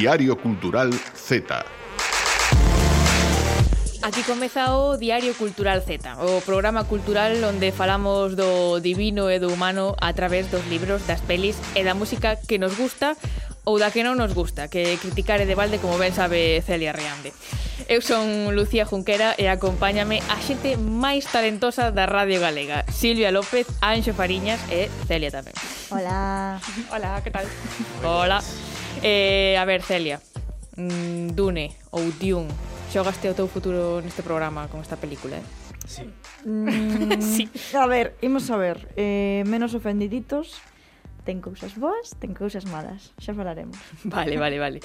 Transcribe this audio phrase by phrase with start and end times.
[0.00, 1.62] Diario Cultural Z.
[4.00, 9.52] Aquí comeza o Diario Cultural Z, o programa cultural onde falamos do divino e do
[9.52, 13.12] humano a través dos libros, das pelis e da música que nos gusta
[13.68, 16.96] ou da que non nos gusta, que criticar é de balde como ben sabe Celia
[16.96, 17.36] Reande.
[17.84, 23.68] Eu son Lucía Junquera e acompáñame a xente máis talentosa da Radio Galega, Silvia López,
[23.84, 25.52] Anxo Fariñas e Celia tamén.
[25.92, 26.56] Hola.
[26.88, 27.44] Hola, que tal?
[28.00, 28.40] Hola.
[29.02, 30.20] Eh, a ver, Celia,
[30.76, 32.52] mm, Dune ou Dune,
[32.92, 35.46] xogaste o teu futuro neste programa con esta película, eh?
[35.88, 36.04] Sí.
[36.44, 37.48] Mm, sí.
[37.72, 40.60] A ver, imos a ver, eh, menos ofendiditos,
[41.24, 43.80] ten cousas boas, ten cousas malas, xa falaremos.
[44.04, 44.78] Vale, vale, vale.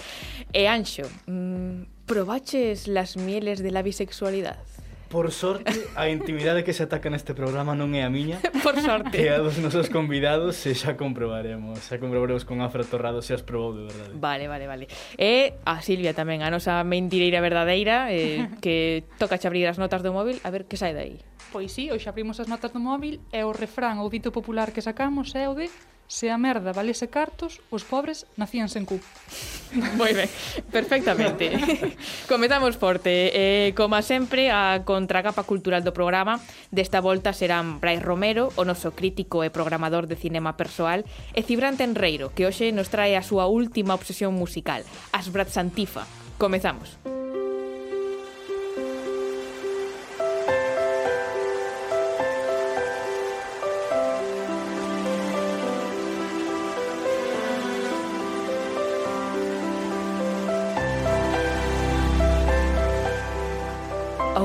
[0.55, 4.63] E Anxo, mm, probaches las mieles de la bisexualidade?
[5.09, 8.41] Por sorte, a intimidade que se ataca neste programa non é a miña.
[8.65, 9.21] Por sorte.
[9.21, 11.85] É a dos nosos convidados e xa comprobaremos.
[11.85, 14.17] Xa comprobaremos con Afra Torrado se as probou de verdade.
[14.17, 14.85] Vale, vale, vale.
[15.15, 20.01] E a Silvia tamén, a nosa mentireira verdadeira, eh, que toca xa abrir as notas
[20.01, 21.21] do móvil a ver que sai dai.
[21.53, 24.81] Pois sí, hoxe abrimos as notas do móvil e o refrán ou dito popular que
[24.81, 25.69] sacamos é o de
[26.07, 29.01] Se a merda valese cartos, os pobres nacían sen cu.
[29.99, 30.29] Moi ben,
[30.69, 31.57] perfectamente.
[32.31, 33.33] Comezamos forte.
[33.33, 36.37] Eh, como sempre, a contracapa cultural do programa
[36.69, 41.03] desta volta serán Brais Romero, o noso crítico e programador de cinema persoal,
[41.33, 46.05] e Cibran Tenreiro, que hoxe nos trae a súa última obsesión musical, as Brats Santifa.
[46.37, 47.01] Comezamos.
[47.01, 47.24] Comezamos.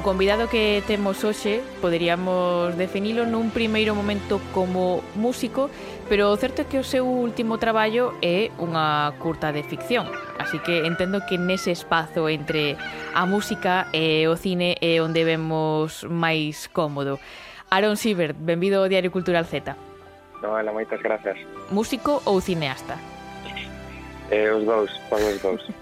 [0.00, 5.68] O convidado que temos hoxe poderíamos definilo nun primeiro momento como músico,
[6.08, 10.08] pero o certo é que o seu último traballo é unha curta de ficción.
[10.40, 12.80] Así que entendo que nese espazo entre
[13.12, 17.20] a música e o cine é onde vemos máis cómodo.
[17.68, 19.76] Aaron Siebert, benvido ao Diario Cultural Z.
[20.40, 21.36] Noela, moitas grazas.
[21.68, 22.96] Músico ou cineasta?
[24.30, 25.62] Eh, os dous, van os dous.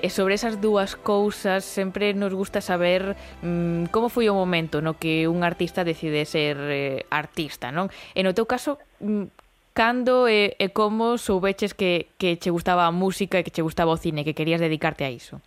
[0.00, 4.94] E sobre esas dúas cousas sempre nos gusta saber mm, como foi o momento no
[4.94, 7.90] que un artista decide ser eh, artista, non?
[8.14, 9.26] E no teu caso, mm,
[9.74, 13.90] cando e, e como soubeches que, que che gustaba a música e que che gustaba
[13.90, 15.42] o cine, que querías dedicarte a iso?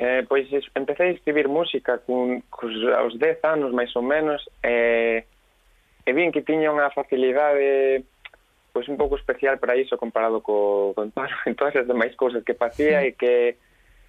[0.00, 5.24] Eh, pois empecé a escribir música cun, cus, aos 10 anos, máis ou menos, eh,
[6.04, 8.04] e vin que tiña unha facilidade
[8.76, 12.52] pois un pouco especial para iso comparado co, con todas, todas as demais cousas que
[12.52, 13.56] facía e que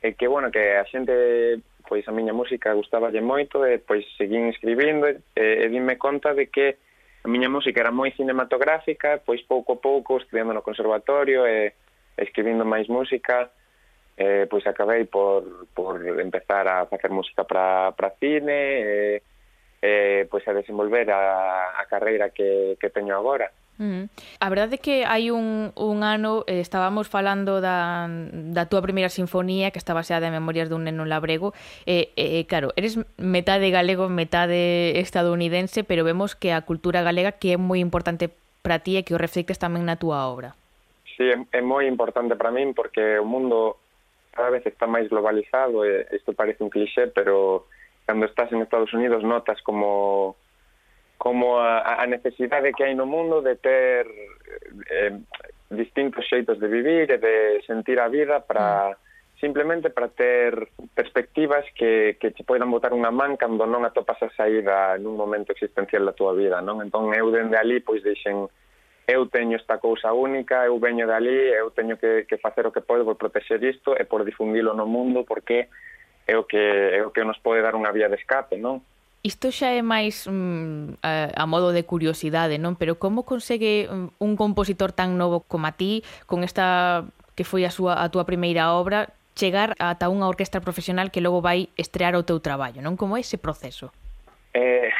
[0.03, 4.51] e que bueno, que a xente pois a miña música gustaballe moito e pois seguín
[4.51, 6.83] escribindo e, e, dime conta de que
[7.23, 11.71] a miña música era moi cinematográfica, pois pouco a pouco estudiando no conservatorio e
[12.19, 13.47] escribindo máis música
[14.19, 19.17] eh, pois acabei por, por empezar a facer música para cine e eh,
[19.79, 23.47] eh, pois a desenvolver a, a carreira que, que teño agora.
[23.77, 24.09] Mm.
[24.41, 29.13] A verdade é que hai un, un ano eh, estábamos falando da, da túa primeira
[29.13, 31.53] sinfonía que está baseada en Memorias dun neno labrego
[31.85, 37.37] e, eh, eh, claro, eres metade galego, metade estadounidense pero vemos que a cultura galega
[37.37, 38.33] que é moi importante
[38.65, 40.57] para ti e que o reflectes tamén na túa obra
[41.13, 43.77] Sí, é, é moi importante para min porque o mundo
[44.33, 47.69] cada vez está máis globalizado e isto parece un cliché pero
[48.09, 50.33] cando estás en Estados Unidos notas como
[51.17, 54.05] como a, a necesidade que hai no mundo de ter
[54.89, 55.17] eh,
[55.69, 59.39] distintos xeitos de vivir e de sentir a vida para mm.
[59.41, 64.29] simplemente para ter perspectivas que, que te poidan botar unha man cando non atopas a
[64.31, 66.79] saída nun momento existencial da túa vida, non?
[66.79, 68.47] Entón eu dende ali pois deixen
[69.07, 72.75] eu teño esta cousa única, eu veño de ali, eu teño que, que facer o
[72.75, 75.71] que podo por proteger isto e por difundilo no mundo porque
[76.27, 78.83] é o que, é o que nos pode dar unha vía de escape, non?
[79.27, 82.79] Isto xa é máis mm, a, a modo de curiosidade, non?
[82.79, 87.03] Pero como consegue mm, un compositor tan novo como a ti, con esta
[87.35, 91.43] que foi a súa a túa primeira obra, chegar ata unha orquestra profesional que logo
[91.43, 92.95] vai estrear o teu traballo, non?
[92.95, 93.91] Como é ese proceso?
[94.55, 94.95] Eh,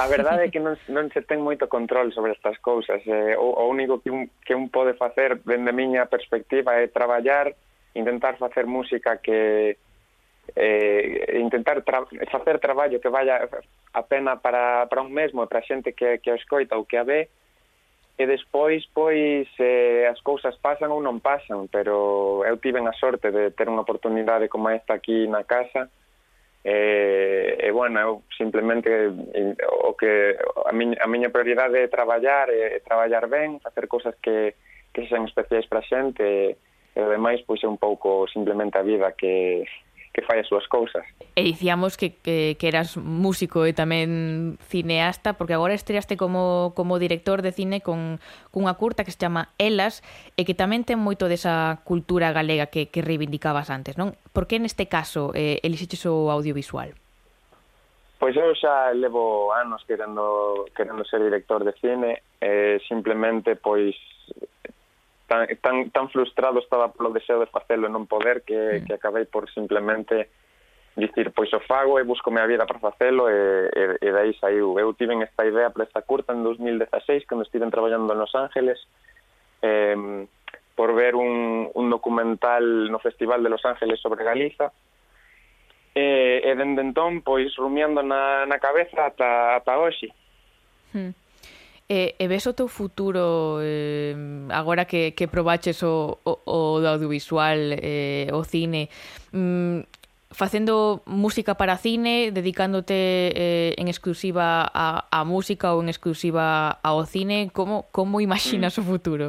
[0.00, 3.04] a verdade é que non, non se ten moito control sobre estas cousas.
[3.04, 6.88] Eh, o, o único que un, que un pode facer, dende a miña perspectiva, é
[6.88, 7.52] traballar,
[7.92, 9.76] intentar facer música que,
[10.56, 13.48] eh, intentar tra facer traballo que vaya
[13.92, 16.86] a pena para, para un mesmo e para a xente que, que o escoita ou
[16.86, 17.28] que a ve,
[18.14, 23.34] e despois, pois, eh, as cousas pasan ou non pasan, pero eu tiven a sorte
[23.34, 25.90] de ter unha oportunidade como esta aquí na casa,
[26.62, 29.10] e, e bueno, eu simplemente
[29.82, 34.54] o que a miña, a miña prioridade é traballar, é traballar ben, facer cousas que,
[34.94, 36.54] que sean especiais para a xente, e,
[36.94, 39.66] e demais, pois, é un pouco simplemente a vida que,
[40.14, 41.02] que fai as súas cousas.
[41.34, 47.02] E dicíamos que, que, que eras músico e tamén cineasta, porque agora estreaste como, como
[47.02, 48.22] director de cine con
[48.54, 50.06] cunha curta que se chama Elas,
[50.38, 54.14] e que tamén ten moito desa cultura galega que, que reivindicabas antes, non?
[54.30, 56.94] Por que neste caso eh, elixiches o audiovisual?
[58.22, 63.98] Pois eu xa levo anos querendo, querendo ser director de cine, eh, simplemente pois
[65.34, 68.86] tan, tan, tan frustrado estaba polo deseo de facelo e non poder que, mm.
[68.86, 70.30] que acabei por simplemente
[70.94, 74.78] dicir, pois o fago e buscome a vida para facelo e, e, e dai saiu.
[74.78, 78.78] Eu tiven esta idea para esta curta en 2016, cando estiven traballando Los Ángeles,
[79.62, 80.26] eh,
[80.74, 84.70] por ver un, un documental no Festival de Los Ángeles sobre Galiza,
[85.94, 90.10] e, e dende entón, pois, rumiando na, na cabeza ata, ata hoxe.
[90.94, 91.14] Hmm.
[91.86, 94.16] E, e ves o teu futuro eh,
[94.48, 98.88] agora que, que probaches o, o, o audiovisual, eh, o cine,
[99.32, 99.80] mm,
[100.32, 107.04] facendo música para cine, dedicándote eh, en exclusiva a, a música ou en exclusiva ao
[107.04, 108.80] cine, como como imaginas mm.
[108.80, 109.26] o futuro?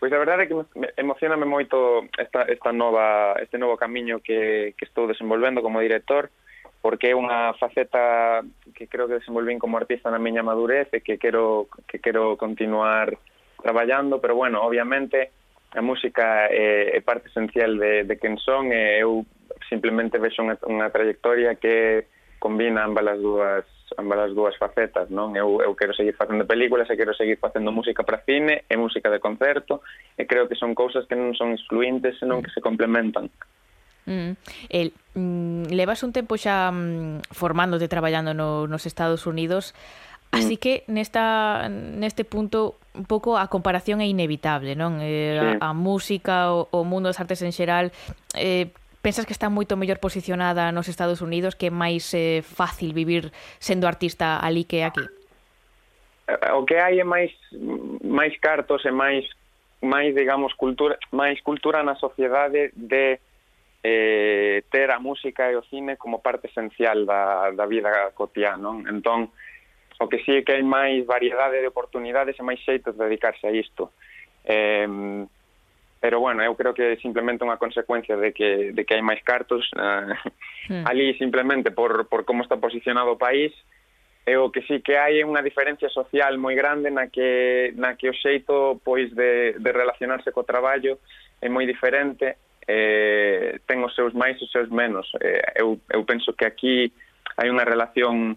[0.00, 0.56] Pois a verdade é que
[0.96, 6.32] emocioname moito esta, esta nova, este novo camiño que, que estou desenvolvendo como director,
[6.80, 8.40] porque é unha faceta
[8.72, 13.20] que creo que desenvolvín como artista na miña madurez e que quero que quero continuar
[13.60, 15.30] traballando, pero bueno, obviamente
[15.76, 19.28] a música é, é parte esencial de, de quen son e eu
[19.68, 22.08] simplemente vexo unha, unha trayectoria que
[22.40, 23.64] combina ambas as dúas
[23.98, 25.34] ambas as dúas facetas, non?
[25.34, 29.10] Eu, eu quero seguir facendo películas e quero seguir facendo música para cine e música
[29.10, 29.82] de concerto
[30.16, 33.28] e creo que son cousas que non son excluintes, senón que se complementan.
[34.10, 34.32] Mm.
[34.68, 39.74] El, mm, levas un tempo xa mm, formándote traballando no, nos Estados Unidos,
[40.34, 44.98] así que nesta neste punto un pouco a comparación é inevitable, non?
[44.98, 45.46] Eh, sí.
[45.62, 47.94] a, a música, o, o mundo das artes en xeral,
[48.34, 52.90] eh, pensas que está moito mellor posicionada nos Estados Unidos que é máis eh, fácil
[52.90, 53.30] vivir
[53.62, 55.06] sendo artista ali que aquí?
[56.26, 57.30] Eh, o que hai é máis
[58.02, 59.22] máis cartos e máis
[59.80, 63.22] máis digamos cultura, máis cultura na sociedade de
[63.82, 68.84] eh, ter a música e o cine como parte esencial da, da vida cotiá, non?
[68.84, 69.32] Entón,
[70.00, 73.52] o que sí que hai máis variedade de oportunidades e máis xeitos de dedicarse a
[73.52, 73.92] isto.
[74.44, 74.88] Eh,
[76.00, 79.20] pero bueno, eu creo que é simplemente unha consecuencia de que, de que hai máis
[79.20, 79.68] cartos.
[79.76, 80.12] Eh,
[80.72, 80.84] mm.
[80.88, 83.52] Ali simplemente por, por como está posicionado o país,
[84.24, 87.96] e o que sí que hai é unha diferencia social moi grande na que, na
[87.96, 91.00] que o xeito pois de, de relacionarse co traballo
[91.40, 92.36] é moi diferente
[92.66, 95.08] eh, ten os seus máis e os seus menos.
[95.20, 96.92] Eh, eu, eu penso que aquí
[97.36, 98.36] hai unha relación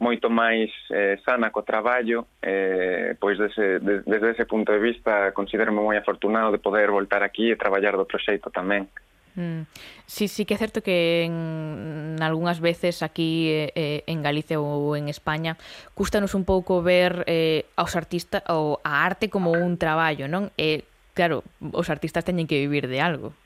[0.00, 5.30] moito máis eh, sana co traballo, eh, pois dese, de, desde ese punto de vista
[5.36, 8.88] considero moi afortunado de poder voltar aquí e traballar do proxecto tamén.
[9.36, 9.68] Mm.
[10.06, 14.58] Sí, sí que é certo que en, en algunhas veces aquí eh, eh, en Galicia
[14.58, 15.54] ou en España
[15.94, 20.50] custanos un pouco ver eh, aos artistas ou a arte como un traballo, non?
[20.56, 23.36] E claro, os artistas teñen que vivir de algo.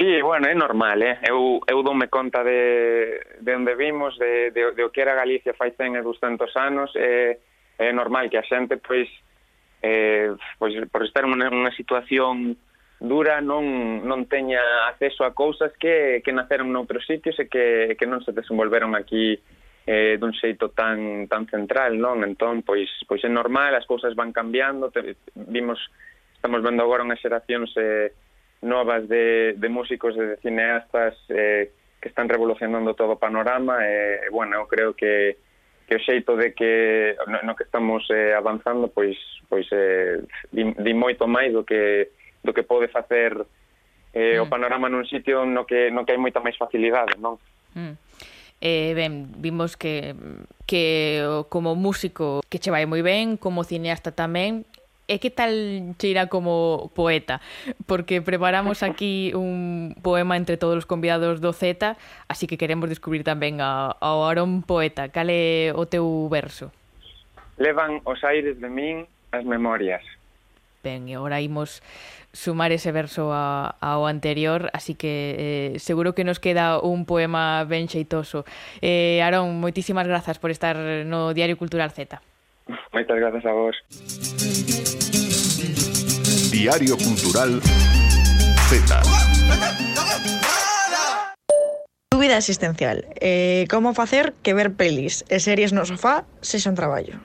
[0.00, 1.20] Sí, bueno, é normal, eh?
[1.28, 5.52] eu, eu doume conta de, de onde vimos, de, de, de o que era Galicia
[5.52, 7.36] fai 100 e 200 anos, eh
[7.80, 9.08] é normal que a xente, pois,
[9.82, 12.56] eh, pois por estar en unha situación
[13.00, 14.60] dura non, non teña
[14.92, 19.36] acceso a cousas que, que naceron noutros sitios e que, que non se desenvolveron aquí
[19.88, 22.20] eh, dun xeito tan, tan central, non?
[22.20, 25.80] Entón, pois, pois é normal, as cousas van cambiando, te, vimos,
[26.36, 28.12] estamos vendo agora unhas xeracións eh,
[28.62, 34.26] novas de, de músicos e de cineastas eh, que están revolucionando todo o panorama e,
[34.26, 35.36] eh, bueno, eu creo que
[35.90, 39.18] que o xeito de que no, no que estamos eh, avanzando pois
[39.50, 40.22] pois eh,
[40.54, 42.14] di, di moito máis do que
[42.46, 43.34] do que pode facer
[44.14, 44.42] eh, mm.
[44.42, 47.42] o panorama nun sitio no que no que hai moita máis facilidade, non?
[47.74, 47.98] Mm.
[48.62, 50.14] Eh, ben, vimos que
[50.62, 54.62] que como músico que che vai moi ben, como cineasta tamén,
[55.10, 55.50] e que tal
[55.98, 57.42] cheira como poeta?
[57.90, 61.98] Porque preparamos aquí un poema entre todos os convidados do Z,
[62.30, 65.10] así que queremos descubrir tamén a, ao Aarón poeta.
[65.10, 66.70] Cale o teu verso?
[67.58, 70.06] Levan os aires de min as memorias.
[70.86, 71.82] Ben, e agora imos
[72.32, 77.66] sumar ese verso a, ao anterior, así que eh, seguro que nos queda un poema
[77.66, 78.46] ben xeitoso.
[78.78, 82.22] Eh, Aarón, moitísimas grazas por estar no Diario Cultural Z.
[82.94, 83.76] Moitas grazas a vos.
[86.50, 89.02] Diario Cultural Z.
[92.10, 93.06] Dúbida existencial.
[93.20, 97.22] Eh, como facer que ver pelis e series no sofá sexan traballo?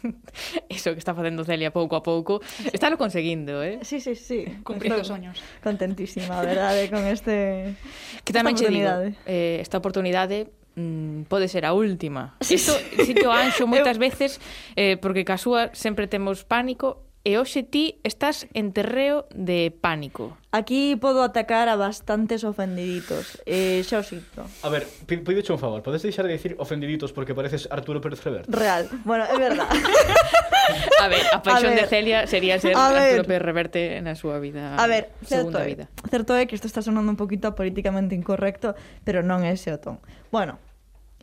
[0.72, 2.40] Eso que está facendo Celia pouco a pouco
[2.72, 3.84] Está lo conseguindo, eh?
[3.84, 7.76] Sí, sí, sí Cumprindo os soños Contentísima, a verdade, con este
[8.24, 12.34] Que tamén che digo eh, Esta oportunidade mm, pode ser a última.
[12.40, 12.56] Sí.
[12.56, 14.40] Isto sí anxo moitas veces
[14.74, 20.34] eh, porque casúa sempre temos pánico e hoxe ti estás en terreo de pánico.
[20.50, 23.38] Aquí podo atacar a bastantes ofendiditos.
[23.46, 24.42] Eh, xa o sinto.
[24.66, 25.22] A ver, pido
[25.54, 28.50] un favor, podes deixar de dicir ofendiditos porque pareces Arturo Pérez Reverte?
[28.50, 28.90] Real.
[29.06, 29.70] Bueno, é verdad.
[31.00, 31.86] a ver, a paixón a ver.
[31.86, 33.22] de Celia sería ser a Arturo.
[33.22, 34.74] Pérez Reverte na súa vida.
[34.74, 35.86] A ver, certo é, vida.
[36.10, 38.74] certo é que isto está sonando un poquito políticamente incorrecto,
[39.06, 40.02] pero non é ese o ton.
[40.34, 40.58] Bueno,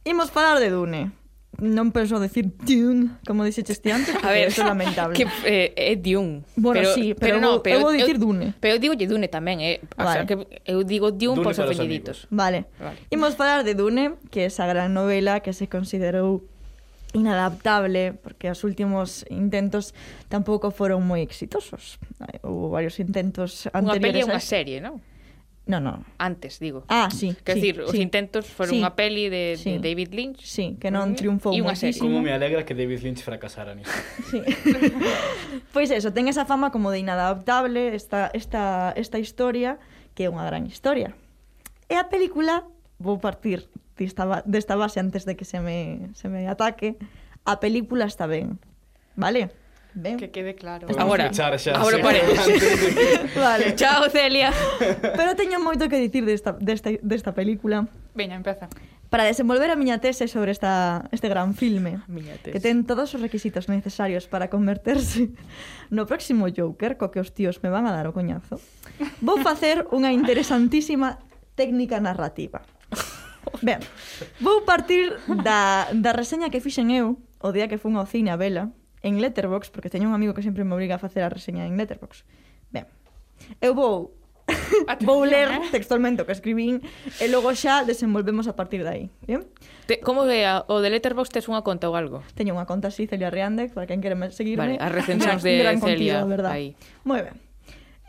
[0.08, 1.19] imos falar de Dune
[1.62, 5.14] non penso decir Dune, como dixeches ti antes, a ver, é lamentable.
[5.16, 6.44] Que eh, é Dune.
[6.56, 8.56] Bueno, pero, sí, pero, pero, no, pero eu vou dicir Dune.
[8.60, 9.84] Pero eu digo Dune tamén, eh.
[9.96, 10.14] O vale.
[10.14, 10.36] sea, que
[10.66, 12.26] eu digo Dune, Dune por ofendiditos.
[12.32, 12.66] Vale.
[12.80, 12.98] vale.
[13.12, 16.48] Imos falar de Dune, que é esa gran novela que se considerou
[17.14, 19.98] inadaptable porque os últimos intentos
[20.30, 21.98] tampouco foron moi exitosos.
[22.46, 23.98] Houve varios intentos anteriores.
[23.98, 25.02] Unha peli é unha serie, non?
[25.70, 26.04] No, no.
[26.18, 26.84] Antes, digo.
[26.88, 27.36] Ah, sí.
[27.44, 30.42] Quer sí, decir, sí, os intentos foron sí, unha peli de, sí, de David Lynch.
[30.42, 32.10] Sí, que non triunfou e moitísimo.
[32.10, 33.94] Como me alegra que David Lynch fracasara nisto.
[34.34, 34.42] Sí.
[35.70, 39.78] pois pues eso, ten esa fama como de inadaptable esta, esta, esta historia,
[40.18, 41.14] que é unha gran historia.
[41.86, 42.66] E a película,
[42.98, 46.98] vou partir desta, desta base antes de que se me, se me ataque,
[47.46, 48.58] a película está ben,
[49.14, 49.54] vale?
[49.94, 50.18] Ben.
[50.18, 50.88] Que quede claro.
[50.88, 52.04] Podemos agora, xa, agora sí.
[52.04, 53.36] paredes.
[53.36, 53.76] vale.
[53.76, 54.54] Chao, Celia.
[55.02, 57.90] Pero teño moito que dicir desta, desta, desta película.
[58.14, 58.70] Veña, empeza.
[59.10, 62.54] Para desenvolver a miña tese sobre esta, este gran filme, miña tese.
[62.54, 65.34] que ten todos os requisitos necesarios para converterse
[65.90, 68.62] no próximo Joker, co que os tíos me van a dar o coñazo,
[69.26, 71.18] vou facer unha interesantísima
[71.58, 72.62] técnica narrativa.
[73.66, 73.82] Ben,
[74.38, 78.38] vou partir da, da reseña que fixen eu o día que fun ao cine a
[78.38, 78.70] vela
[79.04, 81.78] en Letterbox porque teño un amigo que sempre me obriga a facer a reseña en
[81.78, 82.26] Letterbox.
[82.72, 82.86] Ben,
[83.62, 84.20] eu vou
[84.88, 85.62] Atención, vou ler eh?
[85.72, 86.82] textualmente o que escribín
[87.22, 89.06] e logo xa desenvolvemos a partir de aí.
[89.26, 89.46] Bien?
[89.86, 92.26] Te, como que a, o de Letterboxd tes unha conta ou algo?
[92.34, 94.78] Teño unha conta así, Celia Riandec, para quen quere seguirme.
[94.78, 96.26] Vale, as recensións de gran Celia.
[96.26, 96.54] Contigo, verdad.
[96.58, 96.74] Aí.
[97.06, 97.38] Moi ben.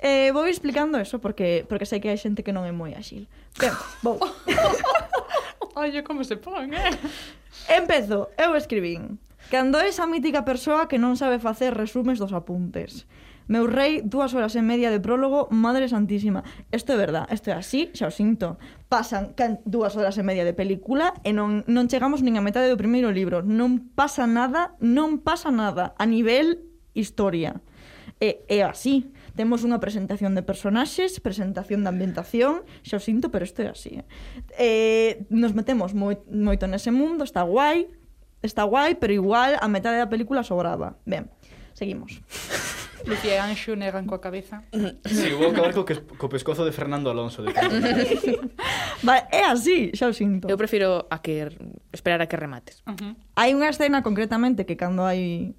[0.01, 3.29] Eh, vou explicando eso porque porque sei que hai xente que non é moi axil.
[3.61, 4.17] Ben, vou.
[5.81, 6.93] Oye, como se pon, eh?
[7.69, 8.33] Empezo.
[8.41, 9.21] Eu escribín.
[9.51, 13.11] Cando esa mítica persoa que non sabe facer resumes dos apuntes.
[13.51, 16.47] Meu rei, dúas horas e media de prólogo, madre santísima.
[16.71, 18.63] Isto é verdad, isto é así, xa o sinto.
[18.87, 22.71] Pasan can, dúas horas e media de película e non, non chegamos nin a metade
[22.71, 23.43] do primeiro libro.
[23.43, 26.63] Non pasa nada, non pasa nada a nivel
[26.95, 27.59] historia.
[28.23, 29.11] E, é así.
[29.35, 33.99] Temos unha presentación de personaxes, presentación de ambientación, xa o sinto, pero isto é así.
[33.99, 34.07] Eh?
[34.63, 34.71] E,
[35.27, 37.91] nos metemos moi, moito nese mundo, está guai,
[38.43, 40.97] está guai, pero igual a metade da película sobraba.
[41.05, 41.29] Ben,
[41.73, 42.21] seguimos.
[43.05, 44.61] Lucía Anxo negan coa cabeza.
[45.09, 47.41] Si, sí, vou acabar co, que, co pescozo de Fernando Alonso.
[47.41, 47.53] De
[49.07, 50.49] vale, é así, xa o sinto.
[50.53, 51.49] Eu prefiro a que
[51.93, 52.85] esperar a que remates.
[52.85, 53.13] Uh -huh.
[53.37, 55.57] Hai unha escena concretamente que cando hai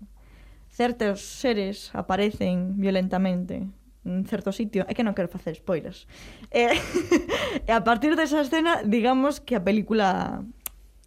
[0.69, 3.65] certos seres aparecen violentamente
[4.01, 6.09] en certo sitio, é que non quero facer spoilers.
[6.49, 6.77] E, eh,
[7.69, 10.41] e a partir desa escena, digamos que a película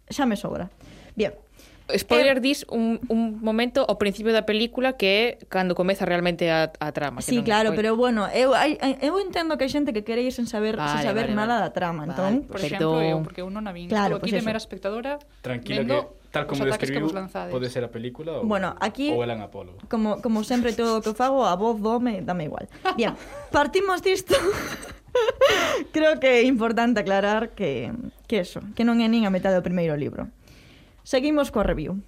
[0.07, 0.71] xa me sobra.
[1.15, 1.35] Bien,
[1.93, 6.73] Spoiler dis un, un momento ao principio da película que é cando comeza realmente a,
[6.81, 7.21] a trama.
[7.21, 8.73] Que sí, non claro, pero bueno, eu, hai,
[9.05, 11.61] eu entendo que hai xente que quere ir sen saber, vale, sen saber vale, nada
[11.61, 11.65] vale.
[11.65, 12.33] da trama, vale, entón...
[12.49, 15.85] Por exemplo, eu, porque eu non a vin, claro, aquí pues de mera espectadora, Tranquila
[15.85, 15.97] vendo...
[16.09, 17.07] que Tal como describiu,
[17.47, 19.79] pode ser a película ou, bueno, aquí, ou Elan Apolo.
[19.87, 22.67] Como, como sempre todo o que fago, a voz do home dame igual.
[22.99, 23.15] Bien,
[23.55, 24.35] partimos disto.
[25.95, 27.87] Creo que é importante aclarar que,
[28.27, 30.27] que eso, que non é nin a metade do primeiro libro.
[31.05, 32.01] Seguimos coa review.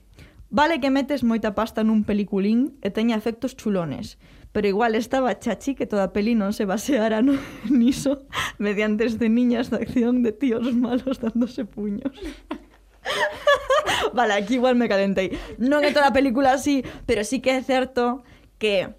[0.49, 4.17] Vale que metes moita pasta nun peliculín e teña efectos chulones,
[4.49, 7.37] pero igual estaba chachi que toda a peli non se baseara no,
[7.69, 8.25] niso
[8.57, 12.09] mediante de niñas de acción de tíos malos dándose puños.
[14.17, 15.29] vale, aquí igual me calentei.
[15.61, 18.25] Non é toda a película así, pero sí que é certo
[18.57, 18.97] que...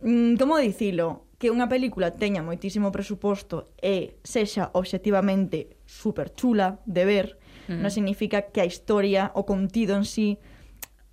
[0.00, 1.28] Mm, como dicilo?
[1.36, 7.36] Que unha película teña moitísimo presuposto e sexa obxectivamente super chula de ver,
[7.68, 7.82] mm.
[7.82, 10.38] non significa que a historia, o contido en sí,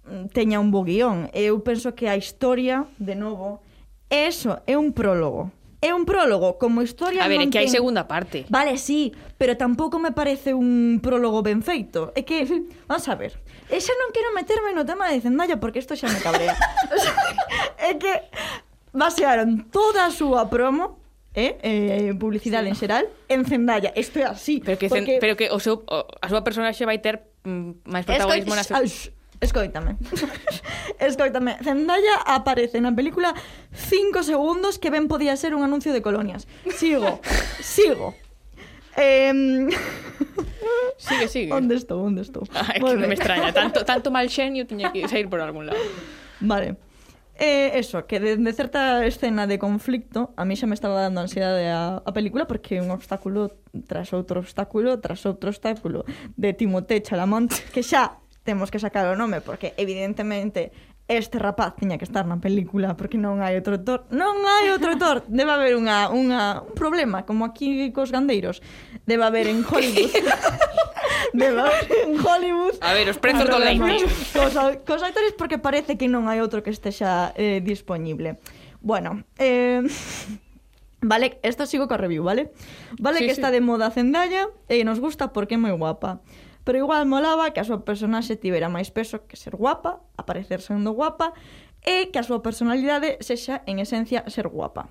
[0.05, 1.29] mm, teña un bo guión.
[1.33, 3.61] Eu penso que a historia, de novo,
[4.09, 5.51] é eso, é un prólogo.
[5.83, 7.25] É un prólogo, como historia...
[7.25, 7.67] A ver, é que ten...
[7.67, 8.47] hai segunda parte.
[8.47, 12.15] Vale, sí, pero tampouco me parece un prólogo ben feito.
[12.15, 12.47] É que,
[12.87, 13.35] vamos a ver,
[13.67, 16.55] e xa non quero meterme no tema de Zendaya porque isto xa me cabrea.
[16.95, 17.15] o sea,
[17.83, 18.13] é que
[18.95, 21.02] basearon toda a súa promo
[21.33, 22.69] eh, eh, publicidade sí.
[22.69, 25.17] en xeral en Zendaya, isto é así pero que, porque...
[25.19, 28.63] Pero que o seu, o, a súa personaxe vai ter mm, máis protagonismo na.
[29.43, 29.97] Escoítame.
[30.99, 31.59] Escoítame.
[31.59, 33.35] Zendaya aparece na película
[33.75, 36.47] 5 segundos que ben podía ser un anuncio de colonias.
[36.71, 37.19] Sigo.
[37.59, 38.15] sigo.
[38.95, 39.67] Eh...
[40.97, 41.51] Sigue, sigue.
[41.51, 42.47] Onde estou, onde estou?
[42.55, 43.51] Ah, que non me extraña.
[43.51, 45.81] Tanto, tanto mal xenio tiña que sair por algún lado.
[46.39, 46.79] Vale
[47.43, 51.19] eh, eso, que de, de certa escena de conflicto a mí xa me estaba dando
[51.19, 53.51] ansiedade a, a película porque un obstáculo
[53.83, 56.07] tras outro obstáculo tras outro obstáculo
[56.39, 60.71] de Timothée Chalamont que xa temos que sacar o nome porque evidentemente
[61.07, 64.95] este rapaz tiña que estar na película porque non hai outro actor non hai outro
[64.95, 68.63] actor Debe haber unha, unha, un problema como aquí cos gandeiros.
[69.03, 70.15] Debe haber en Hollywood
[71.31, 71.47] de
[72.03, 72.75] en Hollywood.
[72.81, 74.03] A ver, os prezos do leite.
[74.35, 74.53] Cos,
[74.83, 78.43] cos actores porque parece que non hai outro que estexa eh, disponible.
[78.83, 79.79] Bueno, eh,
[81.03, 82.53] Vale, esto sigo co review, vale?
[82.97, 83.41] Vale sí, que sí.
[83.41, 86.23] está de moda Zendaya e nos gusta porque é moi guapa.
[86.63, 90.95] Pero igual molaba que a súa personaxe tivera máis peso que ser guapa, aparecer sendo
[90.95, 91.35] guapa,
[91.83, 94.87] e que a súa personalidade sexa en esencia ser guapa.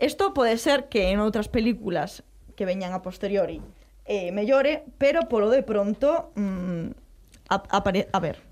[0.00, 2.24] Isto pode ser que en outras películas
[2.56, 3.60] que veñan a posteriori
[4.04, 6.86] eh, mellore, pero polo de pronto, mm,
[7.48, 8.42] a, apare, a ver,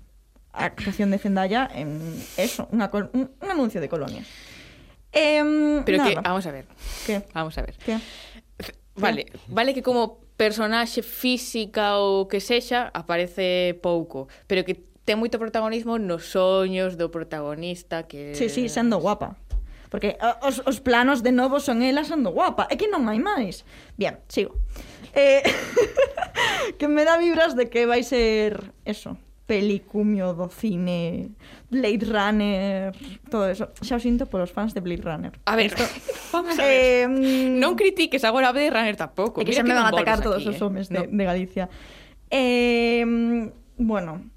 [0.53, 1.99] a actuación de Zendaya en
[2.37, 4.23] eso, unha, un, un anuncio de colonia.
[5.11, 5.43] Eh,
[5.83, 6.09] pero nada.
[6.09, 6.65] que, vamos a ver.
[7.05, 7.23] Que?
[7.33, 7.75] Vamos a ver.
[7.77, 7.99] Que?
[8.95, 9.39] Vale, ¿Qué?
[9.47, 15.99] vale que como personaxe física ou que sexa aparece pouco, pero que ten moito protagonismo
[15.99, 19.37] nos soños do protagonista que Sí, sí, sendo guapa.
[19.91, 22.63] Porque os, os planos de novo son ela sendo guapa.
[22.71, 23.67] É que non hai máis.
[23.99, 24.55] Bien, sigo.
[25.11, 25.43] Eh,
[26.79, 31.35] que me dá vibras de que vai ser eso, pelicumio do cine,
[31.67, 32.95] Blade Runner,
[33.27, 33.75] todo eso.
[33.83, 35.35] Xa o sinto polos fans de Blade Runner.
[35.43, 35.83] A ver, Esto,
[36.31, 37.03] vamos a ver.
[37.03, 39.43] Eh, non critiques agora a Blade Runner tampouco.
[39.43, 40.63] É que Mira xa me van a atacar todos aquí, os eh.
[40.63, 41.03] homes eh?
[41.03, 41.19] de, no.
[41.19, 41.67] de Galicia.
[42.31, 43.03] Eh,
[43.75, 44.30] bueno,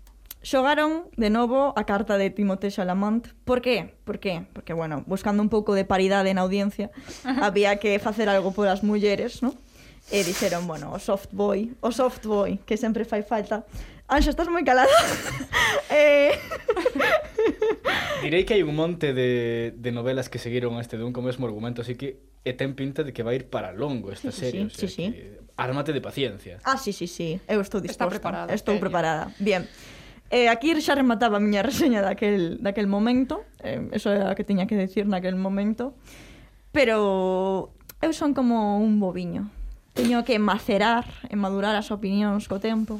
[0.44, 3.26] xogaron de novo a carta de Timothée Chalamont.
[3.44, 3.96] Por qué?
[4.04, 4.46] Por qué?
[4.52, 6.92] Porque, bueno, buscando un pouco de paridade na audiencia,
[7.24, 9.56] había que facer algo por as mulleres, ¿no?
[10.12, 13.64] E dixeron, bueno, o soft boy, o soft boy, que sempre fai falta.
[14.04, 14.92] Anxo, estás moi calada.
[15.88, 16.36] eh...
[18.22, 21.80] Direi que hai un monte de, de novelas que seguiron este dun como mesmo argumento,
[21.80, 24.68] así que e ten pinta de que vai ir para longo esta sí, serie.
[24.68, 25.40] Sí, o sea, sí, sí.
[25.56, 26.60] Ármate de paciencia.
[26.68, 27.40] Ah, sí, sí, sí.
[27.48, 28.04] Eu estou disposta.
[28.04, 28.52] Está preparada.
[28.52, 28.84] Estou teña.
[28.84, 29.24] preparada.
[29.40, 29.64] Bien.
[30.34, 33.46] E aquí xa remataba a miña reseña daquel, daquel momento.
[33.62, 35.94] Eh, eso era o que tiña que decir naquel momento.
[36.74, 37.70] Pero
[38.02, 39.54] eu son como un boviño.
[39.94, 42.98] Teño que macerar e madurar as opinións co tempo.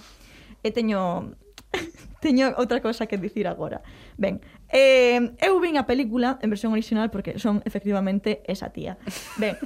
[0.63, 1.35] E teño
[2.23, 3.83] teño outra cosa que dicir agora.
[4.15, 4.39] Ben,
[4.71, 8.95] eh, eu vin a película en versión original porque son efectivamente esa tía.
[9.43, 9.59] Ben,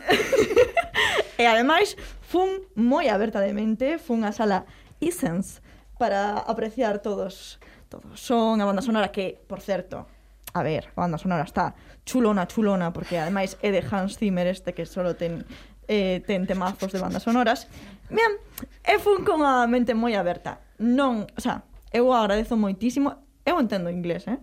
[1.37, 4.65] e ademais fun moi abertamente, fun a sala
[5.05, 5.61] Essence
[5.99, 7.59] para apreciar todos
[7.89, 10.07] todos son, a banda sonora que, por certo,
[10.55, 14.73] a ver, a banda sonora está chulona, chulona, porque ademais é de Hans Zimmer este
[14.73, 15.45] que solo ten
[15.89, 17.69] eh, ten temazos de bandas sonoras.
[18.09, 18.37] Bien,
[18.85, 20.61] e fun con a mente moi aberta.
[20.81, 23.25] Non, o sea, eu agradezo moitísimo.
[23.45, 24.41] Eu entendo inglés, eh?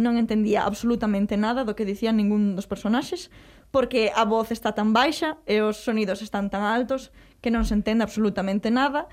[0.00, 3.28] Non entendía absolutamente nada do que dicían ningún dos personaxes,
[3.68, 7.12] porque a voz está tan baixa e os sonidos están tan altos
[7.44, 9.08] que non se entende absolutamente nada.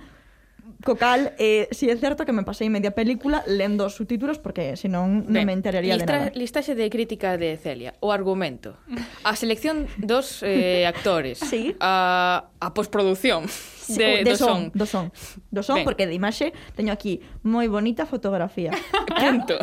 [0.85, 4.77] Co cal, eh, si é certo que me pasei media película lendo os subtítulos porque
[4.77, 6.37] senón non ben, me enteraría listra, de nada.
[6.37, 8.77] Listaxe de crítica de Celia, o argumento,
[9.25, 11.73] a selección dos eh, actores, sí.
[11.81, 13.49] a, a postproducción.
[13.49, 14.47] sí, de, de do son.
[14.47, 14.71] son.
[14.73, 15.05] Do son,
[15.51, 15.85] do son ben.
[15.85, 18.73] porque de imaxe teño aquí moi bonita fotografía.
[19.21, 19.57] Punto.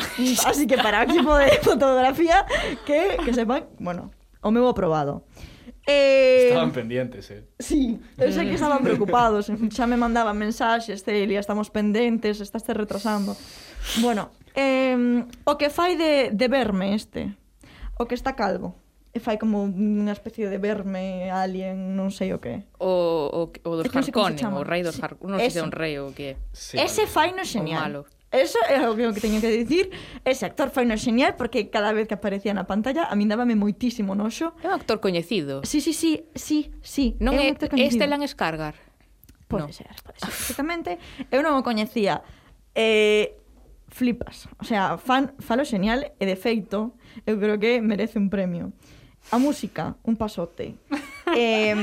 [0.46, 2.46] Así que para o equipo de fotografía
[2.86, 5.22] que, que sepan, bueno, o meu aprobado.
[5.22, 5.51] probado.
[5.86, 6.48] Eh...
[6.48, 7.42] Estaban pendientes, eh?
[7.58, 12.70] Sí, eu sei que estaban preocupados Xa me mandaban mensaxes, Celia, estamos pendentes, estás te
[12.70, 13.34] retrasando
[13.98, 17.34] Bueno, eh, o que fai de, de verme este
[17.98, 18.78] O que está calvo
[19.12, 22.64] E fai como unha especie de verme alien, non sei o que.
[22.80, 25.04] O, o, o dos Harkonnen, o rei dos sí.
[25.04, 26.40] Harkonnen, non sei se é un rei o que.
[26.56, 28.08] Sí, Ese fai no genial.
[28.08, 28.21] O malo.
[28.32, 29.92] Eso é o que teño que dicir.
[30.24, 33.52] Ese actor foi no xeñal porque cada vez que aparecía na pantalla a min dábame
[33.60, 34.56] moitísimo noxo.
[34.64, 35.60] É un actor coñecido.
[35.68, 37.12] Sí, sí, sí, sí, sí.
[37.20, 38.72] Non é, é lan Escargar.
[39.52, 39.76] Pode no.
[39.76, 40.32] ser, pode ser.
[40.32, 40.96] Exactamente.
[41.28, 42.24] Eu non o coñecía.
[42.72, 43.36] Eh,
[43.92, 44.48] flipas.
[44.56, 46.96] O sea, fan, falo xeñal e de feito,
[47.28, 48.72] eu creo que merece un premio.
[49.28, 50.80] A música, un pasote.
[51.36, 51.76] eh,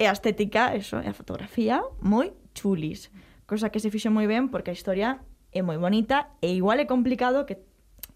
[0.00, 3.12] e a estética, eso, e a fotografía, moi chulis.
[3.44, 5.20] Cosa que se fixo moi ben porque a historia
[5.52, 7.60] é moi bonita e igual é complicado que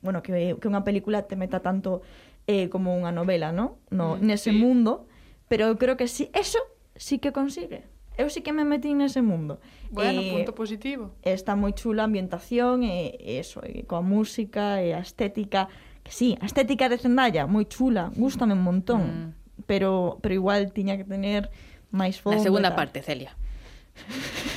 [0.01, 2.01] bueno, que, que unha película te meta tanto
[2.46, 3.83] eh, como unha novela, ¿no?
[3.90, 4.57] no mm, nese sí.
[4.57, 5.11] mundo,
[5.51, 6.59] pero eu creo que sí, eso
[6.94, 7.85] sí que consigue.
[8.16, 9.61] Eu sí que me metí nese mundo.
[9.90, 11.12] Bueno, eh, punto positivo.
[11.20, 15.68] Está moi chula a ambientación e, e eso, e coa música e a estética,
[16.01, 19.29] que sí, a estética de Zendaya, moi chula, gustame un montón, mm.
[19.68, 21.53] pero pero igual tiña que tener
[21.92, 22.40] máis fondo.
[22.40, 23.37] Na segunda parte, Celia.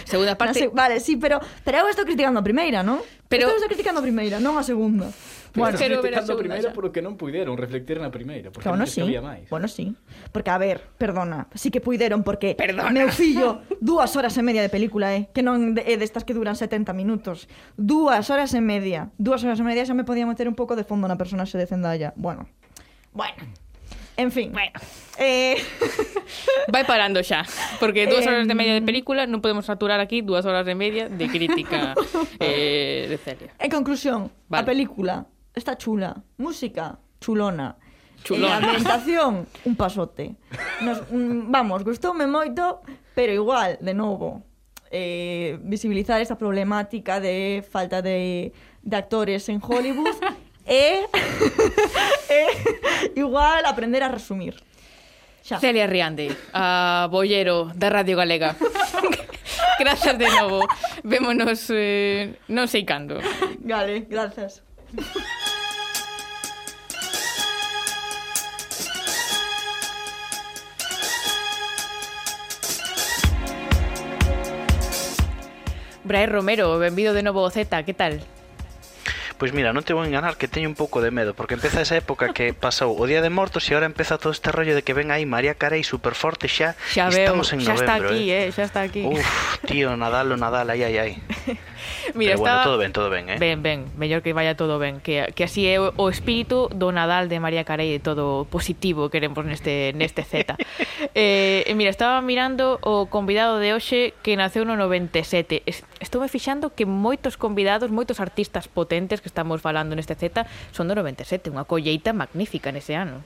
[0.06, 0.60] Segunda parte...
[0.60, 0.68] Se...
[0.70, 3.00] Vale, sí, pero, pero eu estou criticando a primeira, non?
[3.30, 3.50] Pero...
[3.50, 5.14] Estou criticando a primeira, non a segunda.
[5.52, 6.38] Pero bueno, quero ver a segunda.
[6.38, 9.02] primeira porque non puideron reflectir na primeira, porque claro, non sí.
[9.02, 9.50] había máis.
[9.50, 9.98] Bueno, sí.
[10.30, 12.94] Porque, a ver, perdona, sí que puideron porque perdona.
[12.94, 16.38] meu fillo, dúas horas e media de película, eh, que non é eh, destas que
[16.38, 17.50] duran 70 minutos.
[17.78, 19.10] Dúas horas e media.
[19.18, 21.66] Dúas horas e media xa me podía meter un pouco de fondo na personaxe de
[21.66, 22.14] Zendaya.
[22.14, 22.46] Bueno,
[23.14, 23.69] bueno.
[24.20, 24.52] En fin.
[24.52, 24.72] Bueno.
[25.18, 25.56] Eh...
[26.68, 27.48] Vai parando xa,
[27.80, 31.08] porque dúas horas de media de película non podemos saturar aquí dúas horas de media
[31.08, 31.96] de crítica
[32.44, 33.56] eh, de Celia.
[33.58, 34.62] En conclusión, vale.
[34.62, 35.16] a película
[35.56, 37.80] está chula, música chulona,
[38.24, 38.48] Chulona.
[38.48, 40.36] E a ambientación, un pasote.
[40.84, 42.84] Nos, mm, vamos, gustoume moito,
[43.16, 44.44] pero igual, de novo,
[44.92, 48.52] eh, visibilizar esta problemática de falta de,
[48.84, 50.12] de actores en Hollywood
[50.70, 51.10] e,
[52.30, 54.56] e igual aprender a resumir.
[55.42, 58.56] Celia Riande, a bollero da Radio Galega.
[59.80, 60.68] Grazas de novo.
[61.04, 63.18] Vémonos eh, non sei cando.
[63.66, 64.62] Vale, grazas.
[76.04, 78.20] Brai Romero, benvido de novo ao Z, que tal?
[79.40, 81.96] Pois mira, non te vou enganar que teño un pouco de medo Porque empeza esa
[81.96, 84.92] época que pasou o Día de Mortos E agora empeza todo este rollo de que
[84.92, 88.36] ven aí María Carey super forte xa Xa veo, estamos en xa novembro, está aquí,
[88.36, 88.44] eh?
[88.44, 88.52] eh?
[88.52, 89.24] xa está aquí Uf,
[89.64, 91.12] tío, Nadal, o Nadal, ai, ai, ai
[92.20, 92.68] Mira, Pero estaba...
[92.68, 93.38] bueno, todo ben, todo ben, eh?
[93.40, 96.92] Ben, ben, mellor que vaya todo ben Que, que así é o, o espírito do
[96.92, 100.60] Nadal de María Carey E todo positivo que queremos neste, neste Z
[101.16, 105.64] eh, Mira, estaba mirando o convidado de hoxe Que naceu no 97
[106.04, 110.50] Estou me fixando que moitos convidados, moitos artistas potentes que que estamos falando neste Z
[110.74, 113.22] son do 97, unha colleita magnífica nese ano.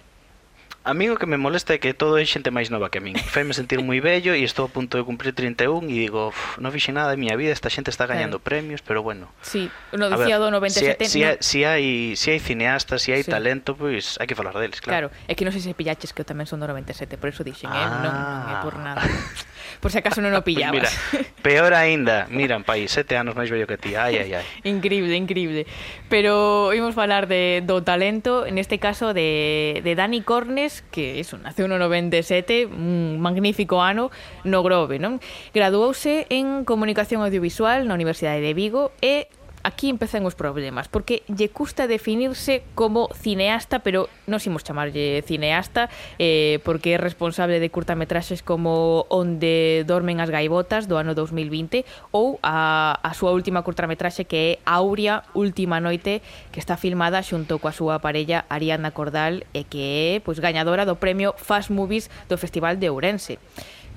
[0.86, 3.04] A mí o que me molesta é que todo é xente máis nova que a
[3.04, 3.15] min.
[3.15, 6.91] Faime sentir moi bello e estou a punto de cumprir 31 e digo, non fixe
[6.91, 8.52] nada de miña vida, esta xente está gañando claro.
[8.52, 9.32] premios, pero bueno.
[9.39, 11.08] Sí, no dicía do 97.
[11.08, 11.39] Si, si, no...
[11.39, 13.32] si, hai, si hai cineastas, si hai sí.
[13.32, 15.08] talento, pois pues, hai que falar deles, claro.
[15.08, 17.48] Claro, é que non sei se pillaches que eu tamén son do 97, por iso
[17.48, 17.80] dixen, ah.
[17.80, 17.88] eh?
[17.88, 19.08] non, non é por nada.
[19.08, 19.54] Ah.
[19.80, 20.91] Por se acaso non o pillabas.
[21.13, 24.32] Pues mira, peor aínda, mira, un país, sete anos máis vello que ti, ai, ai,
[24.39, 24.46] ai.
[24.63, 25.67] Increíble, increíble.
[26.08, 31.38] Pero imos falar de, do talento, neste caso de, de Dani Cornes, Londres, que iso,
[31.38, 34.10] naceu no 97, un magnífico ano
[34.44, 35.22] no Grove, non?
[35.54, 39.30] Graduouse en Comunicación Audiovisual na Universidade de Vigo e
[39.63, 45.88] aquí empezan os problemas, porque lle custa definirse como cineasta, pero nos imos chamarlle cineasta,
[46.19, 52.38] eh, porque é responsable de curtametraxes como Onde dormen as gaivotas, do ano 2020, ou
[52.43, 56.21] a, a súa última curtametraxe que é Aurea, Última noite,
[56.52, 60.99] que está filmada xunto coa súa parella Ariana Cordal e que é pois, gañadora do
[60.99, 63.39] premio Fast Movies do Festival de Ourense.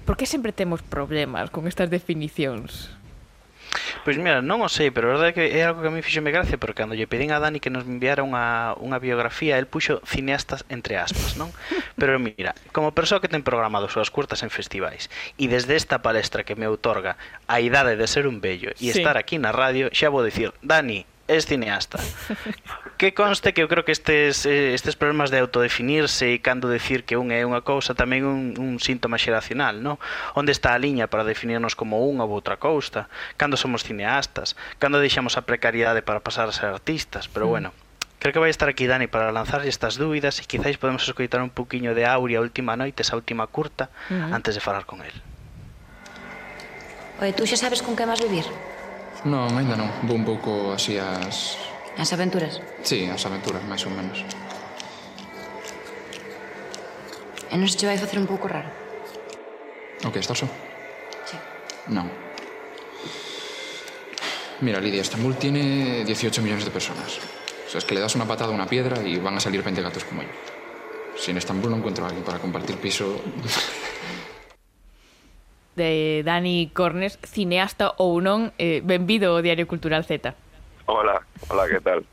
[0.07, 2.95] Por que sempre temos problemas con estas definicións?
[4.05, 6.01] Pois mira, non o sei, pero a verdade é que é algo que a mí
[6.05, 9.67] fixome gracia porque cando lle pedín a Dani que nos enviara unha, unha biografía, el
[9.67, 11.51] puxo cineastas entre aspas, non?
[12.01, 15.09] Pero mira, como persoa que ten programado súas curtas en festivais
[15.41, 17.17] e desde esta palestra que me outorga
[17.49, 18.93] a idade de ser un vello e sí.
[18.93, 21.99] estar aquí na radio, xa vou dicir, Dani, es cineasta.
[22.97, 27.05] Que conste que eu creo que estes, eh, estes problemas de autodefinirse e cando decir
[27.05, 30.01] que un é unha cousa tamén un, un síntoma xeracional, non?
[30.33, 33.13] Onde está a liña para definirnos como unha ou outra cousa?
[33.37, 34.57] Cando somos cineastas?
[34.81, 37.29] Cando deixamos a precariedade para pasar a ser artistas?
[37.29, 37.53] Pero mm.
[37.53, 37.71] bueno,
[38.17, 41.53] Creo que vai estar aquí Dani para lanzar estas dúbidas e quizáis podemos escoitar un
[41.53, 44.35] poquinho de Aurea última noite, esa última curta, uh -huh.
[44.35, 45.13] antes de falar con el.
[47.21, 48.49] Oye, tú xa sabes con que vas vivir?
[49.27, 49.91] Non, aínda non.
[50.07, 51.59] Vou un pouco así as...
[51.99, 52.63] As aventuras.
[52.87, 54.23] Sí, as aventuras, máis ou menos.
[57.51, 58.71] E non se che vai facer un pouco raro?
[60.07, 60.47] O que, estás só?
[61.27, 61.35] Sí.
[61.91, 62.07] Non.
[64.63, 67.19] Mira, Lidia, Estambul tiene 18 millones de personas.
[67.67, 69.63] O sea, es que le das una patada a una piedra y van a salir
[69.63, 70.31] 20 gatos como yo.
[71.19, 73.21] Si en Estambul no encuentro a alguien para compartir piso...
[75.77, 80.35] de Dani Cornes, cineasta ou non, eh, benvido ao Diario Cultural Z.
[80.87, 82.05] Hola, hola, que tal?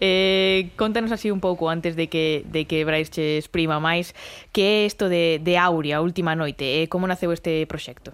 [0.00, 4.14] Eh, contanos así un pouco antes de que, de que Brais che exprima máis
[4.50, 8.12] que é isto de, de Aurea, Última Noite, e eh, como naceu este proxecto?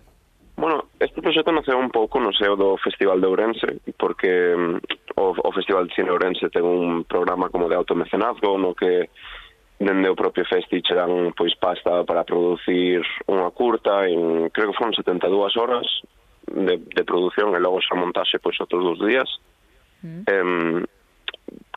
[0.56, 5.32] Bueno, este proxecto naceu un pouco no seo do Festival de Ourense, porque mm, o,
[5.32, 9.08] o Festival de Cine Ourense ten un programa como de automecenazgo no que
[9.82, 14.78] dende o propio Festi che dan pois pasta para producir unha curta en creo que
[14.78, 15.86] foron 72 horas
[16.46, 19.28] de, de produción e logo xa montaxe pois outros dos días
[20.06, 20.22] mm.
[20.30, 20.82] eh,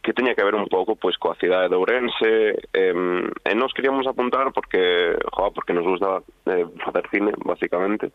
[0.06, 2.94] que teña que ver un pouco pois coa cidade de Ourense eh,
[3.42, 8.14] e nos queríamos apuntar porque jo, porque nos gusta eh, facer cine basicamente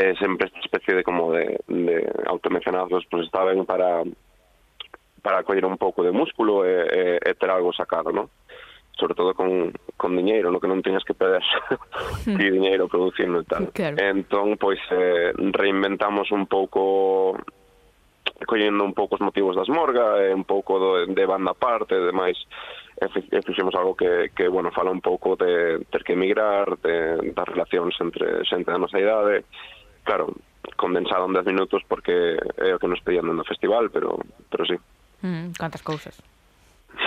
[0.00, 4.00] eh, sempre esta especie de como de, de automecenazos pois está ben para
[5.20, 8.32] para coller un pouco de músculo e, e, e ter algo sacado, non?
[9.00, 11.40] sobre todo con, con diñeiro, no que non tiñas que perder
[12.28, 13.72] ti diñeiro producindo e tal.
[13.72, 13.96] Claro.
[13.96, 17.40] Entón, pois, eh, reinventamos un pouco
[18.46, 22.04] collendo un pouco os motivos das Morga, e un pouco do, de banda parte e
[22.04, 22.36] demais,
[23.00, 23.08] e
[23.40, 27.96] fixemos algo que, que bueno, fala un pouco de ter que emigrar, de, das relacións
[28.00, 29.48] entre xente da nosa idade,
[30.04, 30.32] claro,
[30.76, 34.76] condensado en 10 minutos porque é o que nos pedían no festival, pero, pero sí.
[35.22, 36.16] Mm, cantas cousas.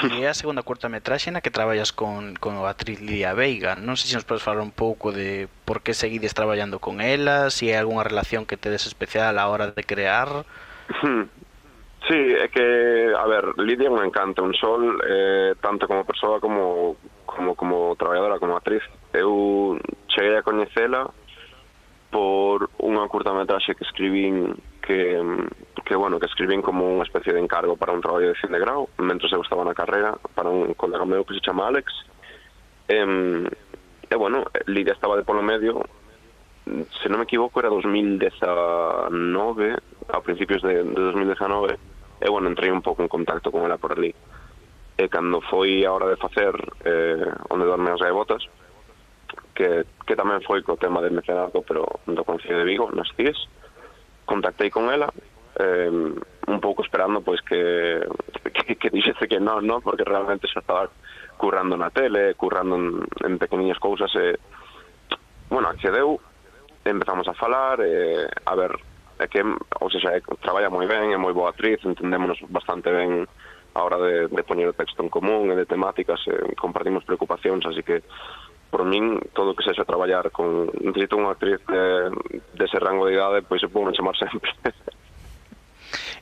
[0.04, 3.80] E a segunda curtametraxe na que traballas con, con a actriz Lidia Veiga.
[3.80, 7.48] Non sei se nos podes falar un pouco de por que seguides traballando con ela
[7.48, 10.43] Se hai algunha relación que tedes especial a hora de crear.
[12.04, 16.98] Sí, é que, a ver, Lidia me encanta un sol eh, Tanto como persoa como,
[17.26, 18.84] como, como traballadora, como actriz.
[19.15, 19.80] Eu
[20.12, 21.08] cheguei a coñecela
[22.12, 25.48] por unha curtametraxe que escribín que,
[25.86, 28.60] que bueno, que escribín como unha especie de encargo para un traballo de fin de
[28.60, 31.88] grau, mentre eu estaba na carrera, para un colega meu que se chama Alex.
[32.91, 35.88] E, e bueno, Lidia estaba de polo medio,
[37.00, 38.28] se non me equivoco era 2019,
[40.12, 41.80] a principios de, de 2019,
[42.19, 44.12] e bueno, entrei un pouco en contacto con ela por ali.
[45.00, 46.52] E cando foi a hora de facer
[46.84, 48.43] eh, onde dorme as gaebotas,
[49.56, 53.48] que, que tamén foi co tema de mecenazgo, pero do Concello de Vigo, nas CIES,
[54.25, 55.09] contactei con ela
[55.59, 58.01] eh, un pouco esperando pois que,
[58.53, 60.89] que, que dixese que non, no, porque realmente xa estaba
[61.38, 62.86] currando na tele, currando en,
[63.25, 64.38] en pequeniñas cousas e, eh,
[65.49, 66.19] bueno, accedeu
[66.83, 68.73] empezamos a falar eh, a ver,
[69.19, 73.27] é que ou seja, é, traballa moi ben, é moi boa actriz entendémonos bastante ben
[73.73, 77.65] a hora de, de poñer o texto en común e de temáticas eh, compartimos preocupacións,
[77.65, 78.03] así que
[78.73, 82.09] por min todo o que sexa traballar con necesito unha actriz de,
[82.57, 84.49] de ese rango de idade, pois se pode chamar sempre.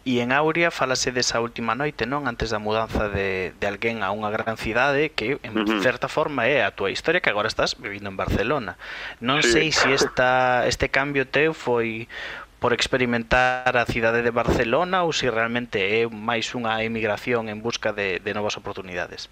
[0.02, 2.26] E en Aurea falase desa última noite, non?
[2.26, 5.78] Antes da mudanza de, de alguén a unha gran cidade que, en uh -huh.
[5.86, 8.82] certa forma, é a túa historia que agora estás vivindo en Barcelona.
[9.22, 9.54] Non sí.
[9.54, 12.10] sei se si esta, este cambio teu foi
[12.58, 17.94] por experimentar a cidade de Barcelona ou se realmente é máis unha emigración en busca
[17.94, 19.30] de, de novas oportunidades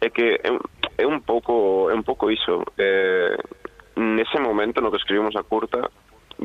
[0.00, 0.50] é que é,
[0.98, 2.64] é un pouco é un pouco iso.
[2.76, 3.36] Eh,
[3.96, 5.90] nese momento no que escribimos a curta,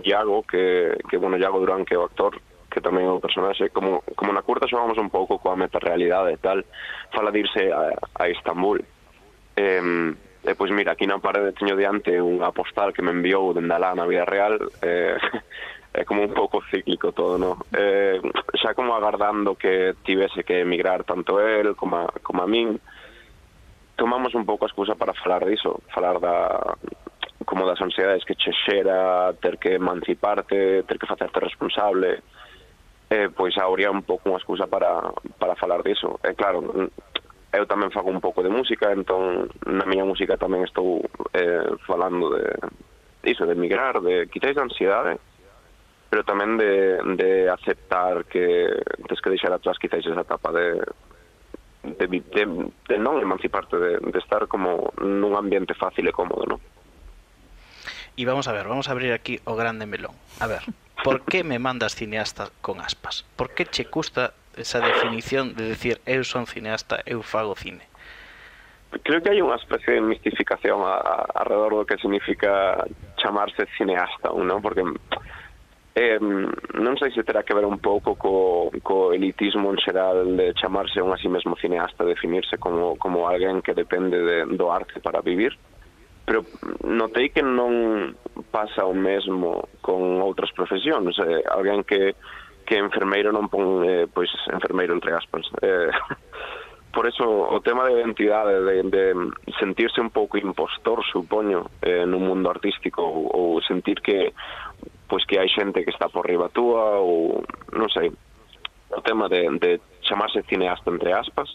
[0.04, 2.36] Iago, que, que bueno, Iago Durán, que é o actor,
[2.68, 6.40] que tamén é o personaxe, como, como na curta xogamos un pouco coa meta-realidade e
[6.44, 6.68] tal,
[7.16, 8.84] fala de irse a, a Istambul.
[9.56, 10.12] Eh,
[10.46, 13.96] e pois mira, aquí na parede teño diante unha postal que me enviou dende alá
[13.96, 15.18] na vida real, eh,
[15.96, 17.64] é como un pouco cíclico todo, no?
[17.72, 18.20] Eh,
[18.60, 22.78] xa como agardando que tivese que emigrar tanto el como a, como a min,
[23.96, 26.76] tomamos un pouco a excusa para falar diso, falar da
[27.46, 32.22] como das ansiedades que che xera, ter que emanciparte, ter que facerte responsable,
[33.10, 35.00] eh, pois habría un pouco unha excusa para,
[35.38, 36.20] para falar diso.
[36.26, 36.90] E eh, claro,
[37.54, 42.34] eu tamén fago un pouco de música, entón na miña música tamén estou eh, falando
[42.34, 42.50] de
[43.24, 45.22] iso, de emigrar, de quitáis da ansiedade,
[46.10, 48.74] pero tamén de, de aceptar que
[49.06, 50.82] tens que deixar atrás quizáis esa etapa de,
[51.86, 52.44] de, de,
[52.90, 56.60] de non emanciparte, de, de estar como nun ambiente fácil e cómodo, non?
[58.16, 60.16] E vamos a ver, vamos a abrir aquí o grande melón.
[60.40, 60.64] A ver,
[61.06, 63.28] por que me mandas cineasta con aspas?
[63.36, 67.86] Por que che custa esa definición de decir eu son cineasta, eu fago cine?
[69.04, 72.86] creo que hai unha especie de mistificación a, a, alrededor do que significa
[73.20, 74.64] chamarse cineasta, non?
[74.64, 74.88] Porque
[75.96, 80.52] Eh, non sei se terá que ver un pouco co, co elitismo en xeral de
[80.52, 85.00] chamarse un a si mesmo cineasta, definirse como, como alguén que depende de, do arte
[85.00, 85.56] para vivir,
[86.28, 86.44] pero
[86.84, 88.12] notei que non
[88.52, 91.16] pasa o mesmo con outras profesións.
[91.16, 92.20] Eh, alguén que,
[92.68, 95.48] que enfermeiro non pon, eh, pois, enfermeiro entre aspas.
[95.64, 95.96] Eh,
[96.96, 99.04] por eso o tema de identidade, de, de
[99.64, 104.36] sentirse un pouco impostor, supoño, eh, nun mundo artístico, ou, ou sentir que
[105.08, 108.10] pois que hai xente que está por riba túa ou non sei
[108.92, 111.50] o tema de, de chamarse cineasta entre aspas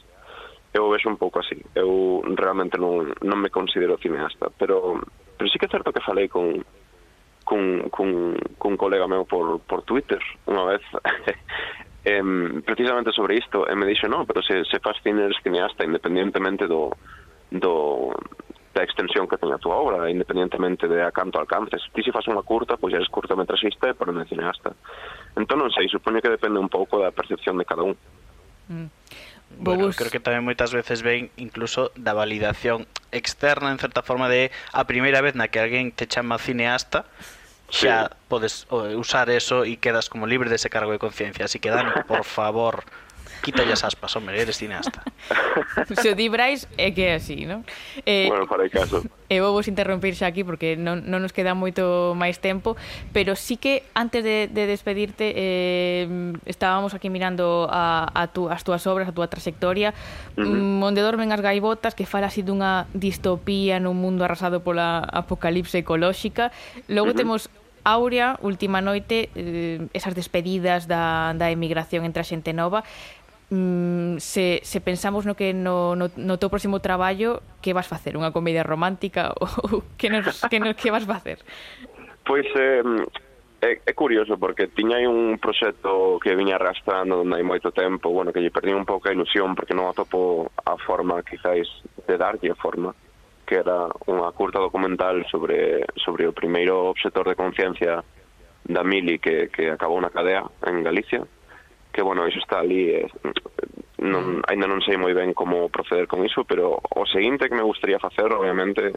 [0.72, 1.58] eu o vexo un pouco así.
[1.74, 5.02] Eu realmente non, non me considero cineasta pero,
[5.34, 6.62] pero sí que é certo que falei con
[7.42, 10.84] cun, cun, cun colega meu por, por Twitter unha vez.
[12.00, 15.84] Em, precisamente sobre isto e me dixo no, pero se, se faz cine eres cineasta
[15.84, 16.96] independientemente do,
[17.52, 18.08] do,
[18.74, 21.82] da extensión que teña a túa obra, independentemente de a canto alcances.
[21.90, 24.70] Ti se faz unha curta, pois eres curtametraxista pero non é cineasta.
[25.34, 27.98] Entón non sei, supoño que depende un pouco da percepción de cada un.
[28.70, 28.88] Mm.
[29.58, 29.98] Bueno, Bobus.
[29.98, 34.86] creo que tamén moitas veces ven incluso da validación externa en certa forma de a
[34.86, 37.02] primeira vez na que alguén te chama cineasta
[37.66, 38.14] xa sí.
[38.30, 42.22] podes usar eso e quedas como libre dese cargo de conciencia así que Dani, por
[42.22, 42.86] favor
[43.40, 45.02] Quítalle as aspas, hombre, eres cineasta.
[46.00, 47.64] Se o di Brais é que é así, non?
[48.04, 49.00] Eh, bueno, para caso.
[49.30, 52.76] Eu vou vos interrompir xa aquí porque non, non nos queda moito máis tempo,
[53.14, 56.04] pero sí que antes de, de despedirte eh,
[56.44, 59.94] estábamos aquí mirando a, a tu, as túas obras, a túa trayectoria.
[60.36, 60.82] Uh -huh.
[60.82, 65.80] Mm, Onde dormen as gaivotas que fala así dunha distopía nun mundo arrasado pola apocalipse
[65.80, 66.52] ecolóxica.
[66.90, 67.16] Logo uh -huh.
[67.16, 67.48] temos
[67.84, 72.84] Aurea, Última Noite, eh, esas despedidas da, da emigración entre a xente nova
[73.50, 78.16] mm, se, se pensamos no que no, no, no teu próximo traballo que vas facer?
[78.16, 81.42] Unha comedia romántica ou que, nos, que, nos, que vas facer?
[82.24, 83.04] Pois eh, mm,
[83.60, 88.08] é, é curioso porque tiña aí un proxecto que viña arrastrando onde hai moito tempo,
[88.14, 91.68] bueno, que lle perdí un pouco a ilusión porque non atopo a forma quizáis
[92.08, 92.94] de darlle forma
[93.44, 97.98] que era unha curta documental sobre, sobre o primeiro obxector de conciencia
[98.62, 101.26] da Mili que, que acabou na cadea en Galicia,
[101.92, 103.08] que bueno, iso está ali eh,
[104.00, 104.48] non, mm.
[104.48, 108.00] ainda non sei moi ben como proceder con iso, pero o seguinte que me gustaría
[108.00, 108.96] facer, obviamente,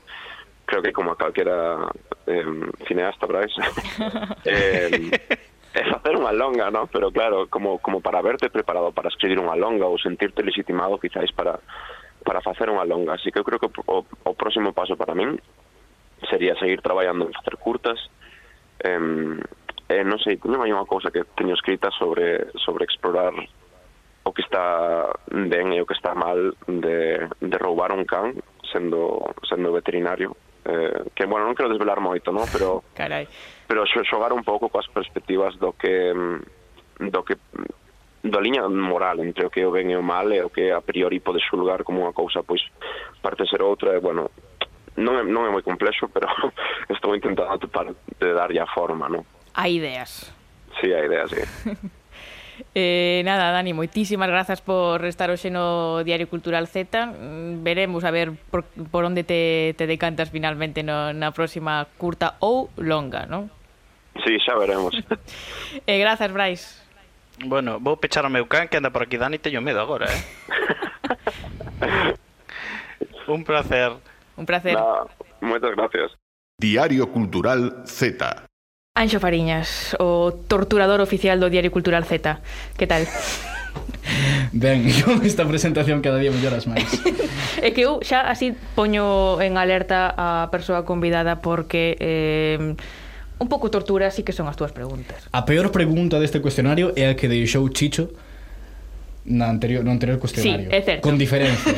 [0.63, 1.91] creo que como a calquera
[2.27, 2.45] eh,
[2.87, 3.51] cineasta, Brais,
[4.47, 5.11] eh,
[5.73, 6.85] é facer unha longa, ¿no?
[6.87, 11.33] Pero claro, como, como para verte preparado para escribir unha longa ou sentirte legitimado quizáis
[11.33, 11.59] para
[12.23, 13.19] para facer unha longa.
[13.19, 15.35] Así que eu creo que o, o próximo paso para min
[16.29, 17.99] sería seguir traballando en facer curtas,
[18.79, 19.41] em,
[19.89, 23.33] eh, non sei, teño hai unha cousa que teño escrita sobre, sobre explorar
[24.23, 28.35] o que está ben e o que está mal de, de roubar un can
[28.71, 32.47] sendo, sendo veterinario eh, que, bueno, non quero desvelar moito, no?
[32.47, 33.27] Pero, Carai.
[33.67, 39.19] pero xogar un pouco coas perspectivas do que mm, do que mm, da liña moral
[39.19, 41.43] entre o que é o ben e o mal e o que a priori pode
[41.43, 42.63] xulgar como unha cousa pois
[43.19, 44.31] parte ser outra e bueno
[44.95, 46.31] non é, non é moi complexo pero
[46.95, 49.27] estou intentando topar de darlle a forma non?
[49.53, 50.33] hai ideas.
[50.81, 51.41] Sí, a ideas, sí.
[52.75, 57.05] Eh, nada, Dani, moitísimas grazas por estar hoxe no Diario Cultural Z.
[57.05, 62.37] Mm, veremos a ver por, por onde te, te decantas finalmente no, na próxima curta
[62.45, 63.49] ou longa, non?
[64.21, 64.93] Sí, xa veremos.
[65.89, 66.77] eh, grazas, Brais.
[67.41, 70.21] Bueno, vou pechar o meu can que anda por aquí Dani, teño medo agora, eh?
[73.27, 73.97] Un placer.
[74.37, 74.77] Un placer.
[74.77, 75.09] Nada,
[75.41, 76.13] moitas gracias.
[76.61, 78.45] Diario Cultural Z.
[78.93, 82.37] Anxo Fariñas, o torturador oficial do Diario Cultural Z.
[82.77, 83.09] Que tal?
[84.53, 86.85] Ben, con esta presentación cada día melloras máis.
[87.57, 92.77] é que eu xa así poño en alerta a persoa convidada porque eh,
[93.41, 95.25] un pouco tortura así que son as túas preguntas.
[95.33, 98.13] A peor pregunta deste cuestionario é a que deixou Chicho
[99.25, 100.69] na anterior, no anterior cuestionario.
[100.69, 101.01] Sí, é certo.
[101.01, 101.73] Con diferencia.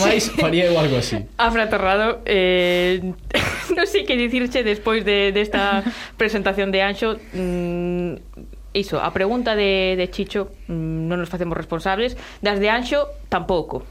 [0.00, 1.18] Mais faría eu algo así.
[1.38, 3.00] Afraterrado, eh,
[3.76, 8.12] non sei que dicirche despois de, desta de presentación de Anxo, mm,
[8.74, 13.86] iso, a pregunta de, de Chicho mm, non nos facemos responsables, das de Anxo tampouco.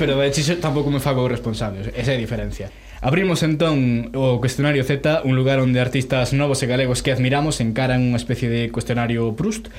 [0.00, 2.72] Pero de Chicho tampouco me fago responsables, esa é a diferencia.
[2.98, 8.02] Abrimos entón o cuestionario Z, un lugar onde artistas novos e galegos que admiramos encaran
[8.02, 9.70] unha especie de cuestionario Proust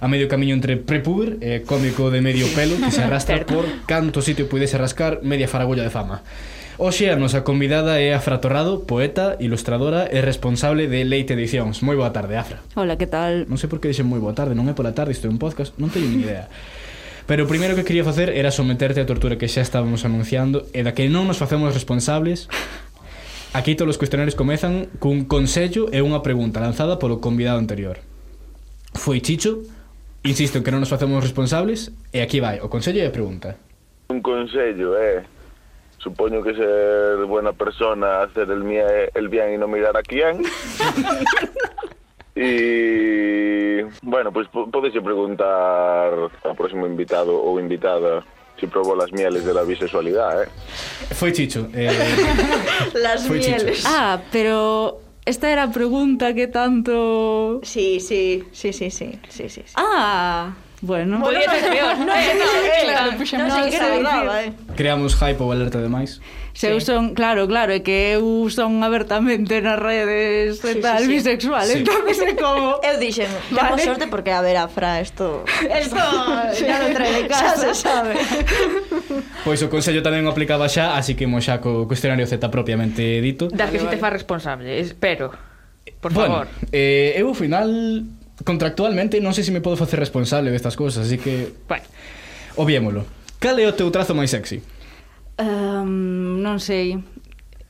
[0.00, 4.20] a medio camiño entre prepuber e cómico de medio pelo que se arrastra por canto
[4.20, 6.22] sitio puidese rascar media faragulla de fama.
[6.76, 11.80] Oxe, a nosa convidada é Afra Torrado, poeta, ilustradora e responsable de Leite Edicións.
[11.80, 12.60] Moi boa tarde, Afra.
[12.76, 13.48] Hola, que tal?
[13.48, 15.40] Non sei por que dixen moi boa tarde, non é pola tarde, isto é un
[15.40, 16.52] podcast, non teño ni idea.
[17.24, 20.84] Pero o primeiro que quería facer era someterte a tortura que xa estábamos anunciando e
[20.84, 22.46] da que non nos facemos responsables
[23.56, 28.04] Aquí todos os cuestionarios comezan cun consello e unha pregunta lanzada polo convidado anterior.
[28.92, 29.64] Foi Chicho
[30.26, 33.54] Insisto que non nos facemos responsables e aquí vai, o consello e a pregunta.
[34.10, 35.24] Un consello é eh,
[36.02, 38.82] supoño que ser buena persona, hacer el, mie,
[39.14, 40.42] el bien y no mirar a quién.
[42.34, 46.10] y bueno, pues podéis preguntar
[46.42, 48.26] ao próximo invitado ou invitada
[48.58, 50.48] si probó las mieles de la bisexualidad, ¿eh?
[51.14, 51.70] Foi Chicho.
[51.70, 51.86] Eh...
[52.94, 53.78] las fue mieles.
[53.78, 53.88] Chicho.
[53.88, 57.60] Ah, pero esta era pregunta que tanto...
[57.62, 59.62] Sí, sí, sí, sí, sí, sí, sí.
[59.66, 59.72] sí.
[59.74, 61.98] Ah, Bueno, podía ser peor.
[61.98, 64.52] No sé, no eh, claro, puxa, non, non, sei que se verdade, eh.
[64.76, 66.20] Creamos hype ou alerta demais.
[66.52, 71.08] Se eu son, claro, claro, é que eu son abertamente nas redes sí, tal, sí,
[71.08, 71.12] sí.
[71.16, 71.84] bisexual, sí.
[71.84, 72.80] entón sei como...
[72.80, 73.76] Eu dixen, vale.
[73.76, 75.44] temos sorte porque a ver a Fra, isto...
[75.68, 76.00] Isto
[76.56, 76.64] sí.
[76.64, 78.16] ya non trae de casa, xa se sabe.
[79.44, 83.20] Pois o Consello tamén o aplicaba xa, así que mo xa co cuestionario Z propiamente
[83.24, 83.48] dito.
[83.52, 85.32] Das que vale, si te fa responsable, espero.
[86.00, 86.48] Por favor.
[86.48, 87.68] Bueno, eh, eu ao final
[88.44, 91.56] contractualmente non sei se me podo facer responsable destas cousas, así que...
[91.70, 91.86] Bueno.
[92.56, 93.04] Obviémolo.
[93.40, 94.60] Cal é o teu trazo máis sexy?
[95.40, 97.00] Um, non sei.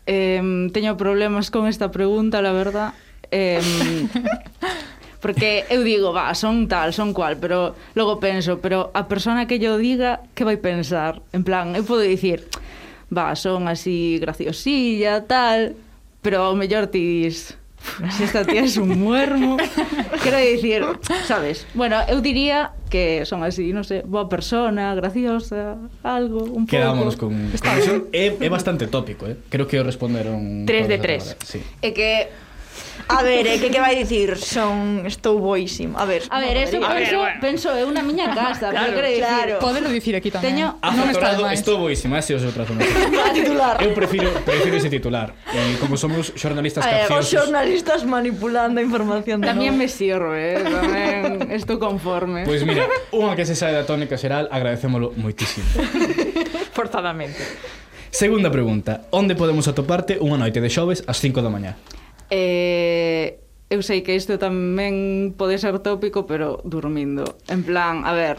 [0.07, 2.95] Um, teño problemas con esta pregunta, la verdad.
[3.31, 4.07] Um,
[5.23, 9.59] porque eu digo, va, son tal, son cual, pero logo penso, pero a persona que
[9.59, 11.19] yo diga, que vai pensar?
[11.35, 12.47] En plan, eu podo dicir,
[13.11, 15.75] va, son así graciosilla, tal,
[16.23, 17.59] pero ao mellor ti dis,
[18.11, 19.57] Si esta tía es un muermo.
[20.23, 20.85] Quero dicir,
[21.25, 21.67] sabes?
[21.75, 26.73] Bueno, eu diría que son así, non sei, sé, boa persona, graciosa, algo, un pouco.
[26.73, 28.07] Quedámonos con, con eso.
[28.13, 29.37] É, é bastante tópico, eh?
[29.49, 30.67] Creo que o responderon...
[30.67, 31.37] 3 de 3.
[31.43, 31.61] Sí.
[31.83, 32.31] É que
[33.09, 34.35] A ver, eh, que que vai dicir?
[34.37, 35.95] Son estou boísimo.
[35.99, 36.27] A ver.
[36.31, 37.41] A ver, eso penso, bueno.
[37.41, 39.47] penso eu na miña casa, claro, pero creo claro.
[39.47, 40.51] Dicir, podelo dicir aquí tamén.
[40.51, 41.55] Teño ah, non está mal.
[41.55, 42.75] Estou boísimo, ese é o seu trazo.
[43.39, 43.79] titular.
[43.79, 45.39] Eu prefiro prefiro ese titular.
[45.55, 47.23] Eh, como somos xornalistas capciosos.
[47.23, 49.39] Os xornalistas manipulando a información.
[49.39, 50.67] Tamén me sirve, eh?
[50.67, 52.43] tamén estou conforme.
[52.43, 55.67] Pois pues mira, unha que se sae da tónica xeral, agradecémolo moitísimo.
[56.77, 57.39] Forzadamente.
[58.11, 59.07] Segunda pregunta.
[59.15, 61.79] Onde podemos atoparte unha noite de xoves ás 5 da mañá?
[62.31, 63.39] Eh,
[63.71, 67.39] eu sei que isto tamén pode ser tópico, pero dormindo.
[67.51, 68.39] En plan, a ver,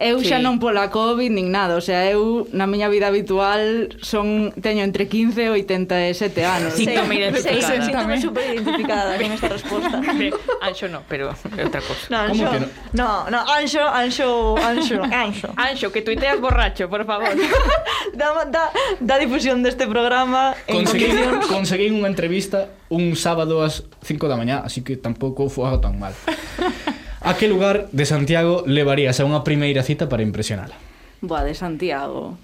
[0.00, 0.32] eu sí.
[0.32, 4.80] xa non pola COVID nin nada, o sea, eu na miña vida habitual son teño
[4.80, 6.72] entre 15 e 87 anos.
[6.72, 10.00] Sí, sí, sí, sí, síntome super identificada con esta resposta.
[10.64, 12.08] Anxo no, pero é outra cosa.
[12.08, 12.66] No, Anxo, no?
[12.96, 15.48] no, no, Anxo, Anxo, Anxo, Anxo.
[15.52, 17.36] Anxo, que tuiteas borracho, por favor.
[18.16, 18.72] da, da,
[19.04, 24.64] da difusión deste programa Conseguín, en conseguín unha entrevista un sábado ás 5 da mañá,
[24.64, 26.16] así que tampouco foi tan mal.
[27.20, 30.74] A que lugar de Santiago levarías a unha primeira cita para impresionala?
[31.20, 32.40] Boa, de Santiago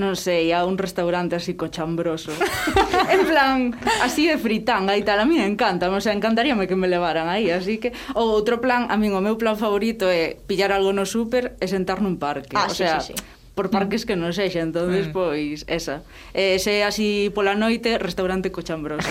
[0.00, 2.32] non sei, a un restaurante así cochambroso.
[3.14, 6.74] en plan, así de fritanga e tal, a mí me encanta, o sea, encantaríame que
[6.74, 10.40] me levaran aí, así que ou outro plan, a mí o meu plan favorito é
[10.48, 13.20] pillar algo no súper e sentar nun parque, ah, o sí, sea, sí, sí.
[13.52, 15.12] por parques que non sexa, entonces mm.
[15.12, 16.00] pois esa.
[16.32, 19.04] E se así pola noite, restaurante cochambroso.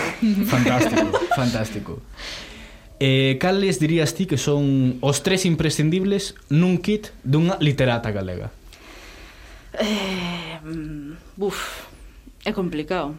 [0.50, 1.06] fantástico,
[1.38, 1.92] fantástico.
[3.00, 8.52] Eh, cales dirías ti que son os tres imprescindibles nun kit dunha literata galega?
[9.80, 11.88] Eh, mm, buf,
[12.44, 13.16] é complicado.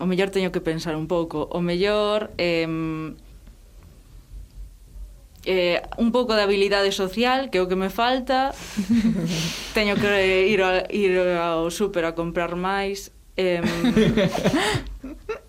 [0.00, 1.44] O mellor teño que pensar un pouco.
[1.52, 2.64] O mellor eh,
[5.44, 8.56] eh, un pouco de habilidade social, que é o que me falta.
[9.76, 13.12] teño que ir, a, ir ao super a comprar máis.
[13.36, 13.60] Eh,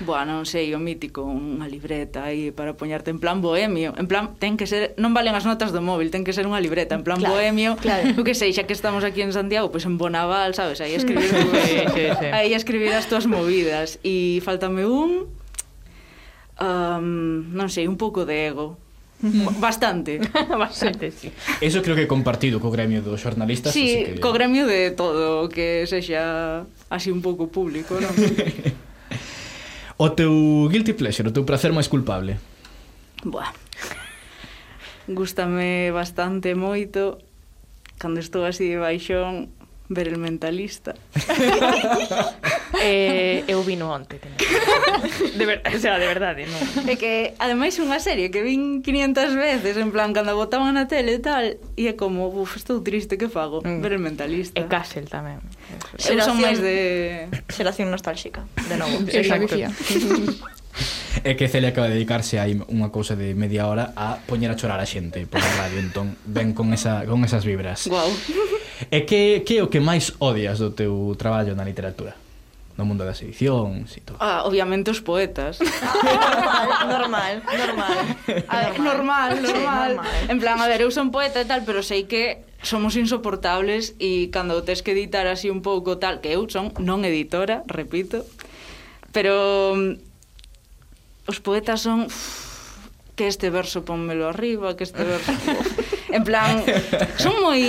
[0.00, 3.94] Boa, non sei, o mítico, unha libreta aí para poñarte en plan bohemio.
[3.98, 6.62] En plan, ten que ser, non valen as notas do móvil, ten que ser unha
[6.62, 7.74] libreta, en plan claro, bohemio.
[7.82, 8.14] Claro.
[8.14, 10.94] O que sei, xa que estamos aquí en Santiago, pois pues en Bonaval, sabes, aí
[10.94, 12.28] escribir, sí, sí, sí.
[12.36, 13.98] aí escribir as túas movidas.
[14.06, 15.26] E faltame un
[16.62, 17.06] um,
[17.50, 18.78] non sei, un pouco de ego,
[19.58, 20.20] Bastante.
[20.48, 21.32] Bastante, sí.
[21.60, 23.74] Eso creo que compartido co gremio dos xornalistas.
[23.74, 24.20] Sí, así que...
[24.22, 28.14] co gremio de todo, que sexa así un pouco público, non?
[29.98, 32.38] O teu guilty pleasure, o teu placer máis culpable?
[33.26, 33.50] Buah.
[35.10, 37.18] Gústame bastante moito.
[37.98, 39.50] Cando estou así de baixón,
[39.88, 40.94] ver el mentalista.
[42.82, 44.18] eh, eu vino onte.
[44.18, 44.36] Teño.
[45.36, 46.60] De ver, o sea, de verdade, non.
[46.84, 51.16] É que ademais unha serie que vin 500 veces en plan cando botaban na tele
[51.16, 53.64] e tal e é como, buf, estou triste, que fago?
[53.64, 53.80] Mm.
[53.80, 54.60] Ver el mentalista.
[54.60, 55.40] E Castle tamén.
[56.04, 58.92] Eu son máis de xeración nostálxica, de novo.
[59.08, 59.56] Exacto.
[61.24, 64.56] É que Celia acaba de dedicarse aí unha cousa de media hora a poñer a
[64.56, 67.90] chorar a xente pola radio, entón ven con esa con esas vibras.
[67.90, 68.06] Guau.
[68.06, 68.47] Wow.
[68.86, 72.14] E que, que é o que máis odias do teu traballo na literatura?
[72.78, 74.22] no mundo das edicións e todo.
[74.22, 75.58] Ah, obviamente os poetas.
[76.86, 77.98] normal, normal.
[78.46, 79.42] A ver, normal, normal.
[79.42, 79.90] normal.
[79.98, 80.30] Normal.
[80.30, 84.30] En plan, a ver, eu son poeta e tal, pero sei que somos insoportables e
[84.30, 88.22] cando tes que editar así un pouco tal, que eu son non editora, repito,
[89.10, 89.98] pero mm,
[91.26, 92.78] os poetas son uf,
[93.18, 95.34] que este verso pónmelo arriba, que este verso...
[96.10, 96.64] En plan,
[97.22, 97.60] son moi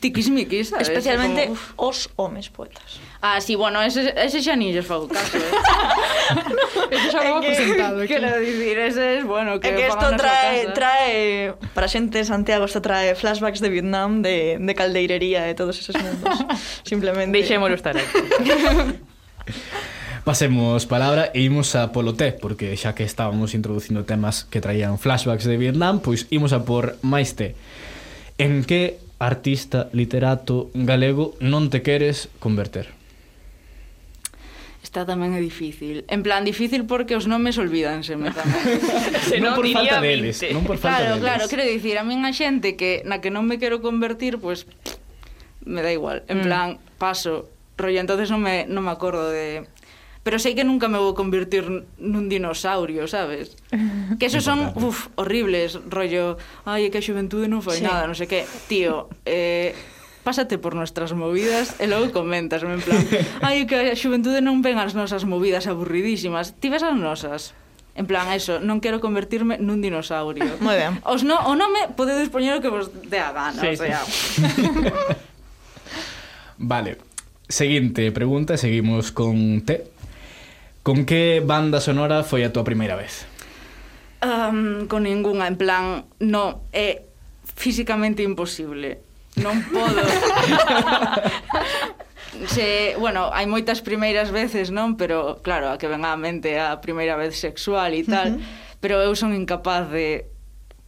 [0.00, 0.88] tiquismiquis, sabes?
[0.88, 1.54] Especialmente como...
[1.54, 1.72] Uf.
[1.76, 3.00] os homes poetas.
[3.22, 5.52] Ah, sí, bueno, ese, ese xa nin fago caso, eh?
[6.96, 8.08] Eso xa vamos presentado aquí.
[8.16, 12.64] Quero dicir, ese es, bueno, que, é que isto trae, trae, para xente de Santiago,
[12.64, 16.32] isto trae flashbacks de Vietnam, de, de caldeirería, e todos esos mundos.
[16.88, 17.36] Simplemente.
[17.36, 18.16] Deixémoslo estar aquí.
[20.30, 24.94] Pasemos palabra e imos a polo té, porque xa que estábamos introducindo temas que traían
[24.94, 27.58] flashbacks de Vietnam, pois imos a por máis té.
[28.38, 32.94] En que artista, literato galego non te queres converter?
[34.86, 36.06] Esta tamén é difícil.
[36.06, 38.78] En plan, difícil porque os nomes olvídanseme tamén.
[39.26, 40.38] Se non, non por diría falta deles.
[40.54, 41.26] Non por falta claro, deles.
[41.26, 44.62] claro, quero dicir, a min a xente que na que non me quero convertir, pois,
[44.62, 44.94] pues,
[45.66, 46.22] me da igual.
[46.30, 46.46] En mm.
[46.46, 49.66] plan, paso, rollo, entonces non me, non me acordo de
[50.22, 51.64] pero sei que nunca me vou convertir
[51.96, 53.56] nun dinosaurio, sabes?
[54.20, 56.36] Que esos son, uf, horribles, rollo,
[56.68, 57.84] ai, que a xuventude non foi sí.
[57.86, 58.44] nada, non sei que.
[58.68, 59.72] Tío, eh,
[60.20, 63.00] pásate por nuestras movidas e logo comentas, en plan,
[63.46, 67.56] ai, que a xuventude non ven as nosas movidas aburridísimas, ti ves as nosas.
[67.96, 70.56] En plan, eso, non quero convertirme nun dinosaurio.
[70.64, 71.00] Moi ben.
[71.08, 73.72] Os no, o nome podedes poñer o que vos dea gana, sí.
[73.72, 74.04] o sea.
[76.72, 77.00] vale.
[77.50, 79.99] Seguinte pregunta, seguimos con T.
[80.82, 83.28] Con que banda sonora foi a tua primeira vez?
[84.24, 87.04] Um, con ningunha, en plan, no, é
[87.44, 89.04] físicamente imposible.
[89.36, 90.00] Non podo.
[92.48, 94.96] se, bueno, hai moitas primeiras veces, non?
[94.96, 98.34] Pero, claro, a que ven á mente a primeira vez sexual e tal.
[98.34, 98.80] Uh -huh.
[98.80, 100.32] Pero eu son incapaz de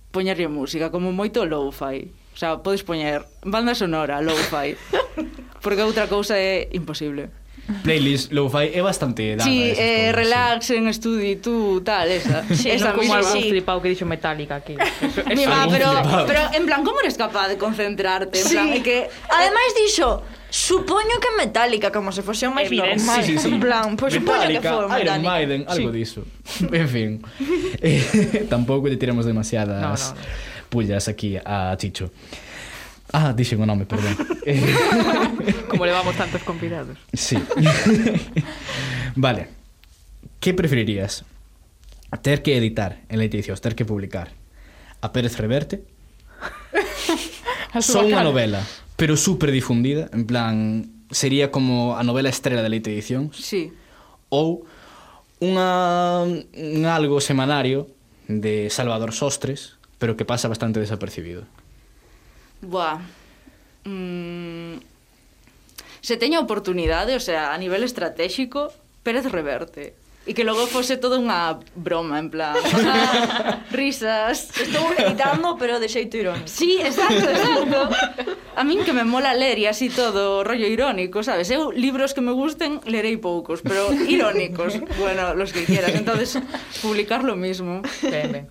[0.08, 2.08] poñerlle música, como moito lo-fi.
[2.32, 4.72] O sea, podes poñer banda sonora, lo-fi.
[5.64, 7.41] Porque outra cousa é imposible
[7.82, 9.44] playlist lo-fi é bastante dada.
[9.44, 10.74] Sí, eh, cosas, relax sí.
[10.76, 12.44] en estudi, tú, tal, esa.
[12.54, 13.18] Sí, esa no como misma.
[13.18, 13.50] algún sí.
[13.50, 14.74] flipado que dixo Metallica aquí.
[14.74, 15.50] Eso, eso.
[15.50, 16.26] Va, pero, flipado.
[16.26, 18.38] pero en plan, como eres capaz de concentrarte?
[18.38, 18.54] En sí.
[18.54, 19.08] plan, é que...
[19.30, 23.24] Ademais dixo, Supoño que Metallica, como se fose o máis normal.
[23.24, 23.48] Sí, sí, sí.
[23.48, 25.00] En plan, pois pues supoño que foi Metallica.
[25.00, 25.96] Iron Maiden, algo sí.
[25.96, 26.20] diso.
[26.76, 27.10] En fin.
[27.80, 30.68] eh, tampouco lle tiramos demasiadas no, no, no.
[30.68, 32.12] pullas aquí a Chicho.
[33.12, 34.16] Ah, dixen o nome, perdón.
[34.42, 34.58] Eh.
[35.70, 36.98] Como levamos tantos convidados.
[37.14, 37.38] Sí.
[39.14, 39.46] vale.
[40.40, 41.24] Que preferirías?
[42.22, 44.34] Ter que editar en Leticios, ter que publicar
[45.00, 45.84] a Pérez Reverte
[47.80, 48.60] só unha novela,
[49.00, 50.54] pero super difundida, en plan,
[51.08, 53.32] sería como a novela estrela de Leite Edición.
[53.32, 53.72] Sí.
[54.28, 54.66] Ou
[55.40, 57.88] unha, un algo semanario
[58.28, 61.48] de Salvador Sostres, pero que pasa bastante desapercibido.
[62.62, 62.98] Buah.
[63.84, 64.78] Mm,
[66.00, 69.94] se teña oportunidade, o sea, a nivel estratégico, Pérez reverte.
[70.22, 72.54] E que logo fose toda unha broma, en plan,
[73.74, 74.54] risas.
[74.54, 76.46] Estou editando, pero de xeito irónico.
[76.46, 77.90] Sí, exacto, exacto.
[78.54, 81.50] A min que me mola ler e así todo rollo irónico, sabes?
[81.50, 85.90] Eu libros que me gusten lerei poucos, pero irónicos, bueno, los que quieras.
[85.98, 86.38] Entonces,
[86.78, 87.82] publicar lo mismo.
[88.06, 88.44] Ben, ben.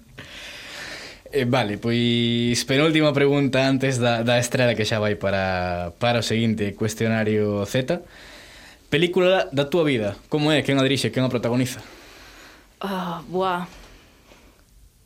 [1.34, 6.27] Eh, vale, pois penúltima pregunta antes da, da estrela que xa vai para, para o
[6.27, 8.03] seguinte cuestionario Z.
[8.91, 10.59] Película da túa vida, como é?
[10.59, 11.07] Quen a dirixe?
[11.07, 11.79] Quen a protagoniza?
[12.84, 13.63] Ah, oh, buah.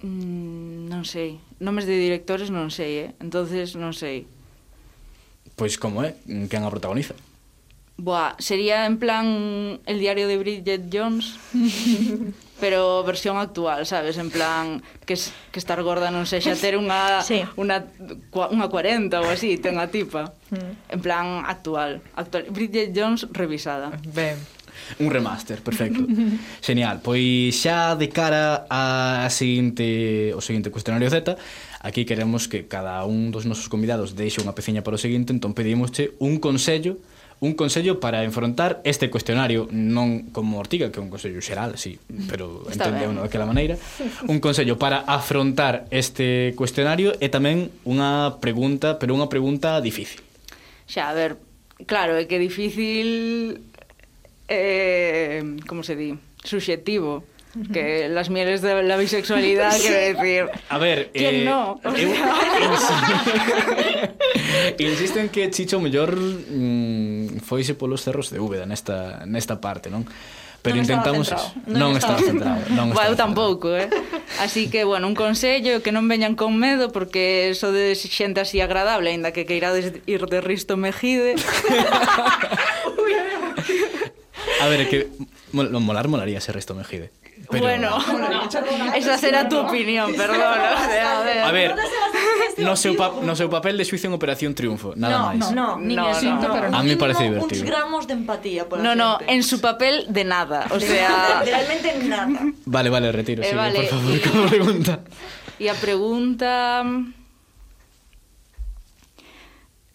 [0.01, 1.37] Mm, non sei.
[1.61, 3.09] Nomes de directores non sei, eh?
[3.21, 4.25] Entonces non sei.
[5.53, 6.17] Pois como é?
[6.49, 7.13] Quen a protagoniza?
[8.01, 11.37] Buah, sería en plan El diario de Bridget Jones.
[12.59, 15.15] pero versión actual, sabes, en plan que,
[15.51, 17.43] que estar gorda non sexa ter unha sí.
[17.59, 17.83] unha
[18.31, 20.31] unha 40 ou así, ten a tipa.
[20.51, 20.71] Mm.
[20.95, 23.91] En plan actual, actual Bridget Jones revisada.
[24.07, 24.39] Ben.
[24.99, 26.05] Un remaster, perfecto.
[26.61, 27.01] Genial.
[27.03, 31.35] Pois xa de cara a seguinte o seguinte cuestionario Z,
[31.83, 35.51] aquí queremos que cada un dos nosos convidados deixe unha peciña para o seguinte, entón
[35.51, 37.03] pedimosche un consello
[37.39, 41.99] un consello para enfrontar este cuestionario, non como Ortiga, que é un consello xeral, sí,
[42.31, 43.75] pero entende uno daquela maneira,
[44.31, 50.23] un consello para afrontar este cuestionario e tamén unha pregunta, pero unha pregunta difícil.
[50.87, 51.35] Xa, a ver,
[51.83, 53.59] claro, é que difícil
[54.47, 57.27] eh, como se di, subjetivo,
[57.71, 60.45] que las mieles de la bisexualidad quiero decir.
[60.69, 61.79] A ver, eh, ¿Quién eh, no?
[61.83, 62.35] O sea...
[64.79, 66.94] insisto en que Chicho mellor mm,
[67.41, 70.05] foise polos cerros de Úbeda nesta, nesta parte, non?
[70.65, 71.29] Pero non intentamos
[71.69, 73.85] non, non estaba centrado, non estaba eu tampouco, eh.
[74.41, 78.61] Así que bueno, un consello que non veñan con medo porque so de xente así
[78.65, 81.37] agradable, aínda que queirades ir de Risto Mejide.
[84.61, 85.07] A ver, que
[85.53, 87.13] mol, molar molaría ser Risto Mejide.
[87.49, 87.65] Pero...
[87.65, 87.97] Bueno,
[88.95, 90.37] esa será tu opinión, perdón.
[90.37, 91.75] O sea, a ver, a ver
[92.57, 95.39] no, seu pa no seu papel de Suiza en Operación Triunfo, nada no, máis.
[95.51, 96.77] No, no, ni no, no, pero no.
[96.77, 97.61] A mí parece divertido.
[97.61, 101.91] Uns gramos de empatía por No, no, en su papel de nada, o sea, realmente
[102.05, 102.39] nada.
[102.65, 103.79] Vale, vale, retiro, eh, sigue, vale.
[103.79, 104.93] por favor, como pregunta.
[105.59, 106.83] E a pregunta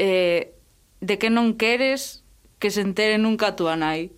[0.01, 0.57] eh,
[1.01, 2.25] de que non queres
[2.61, 4.13] que se entere nunca a tua nai?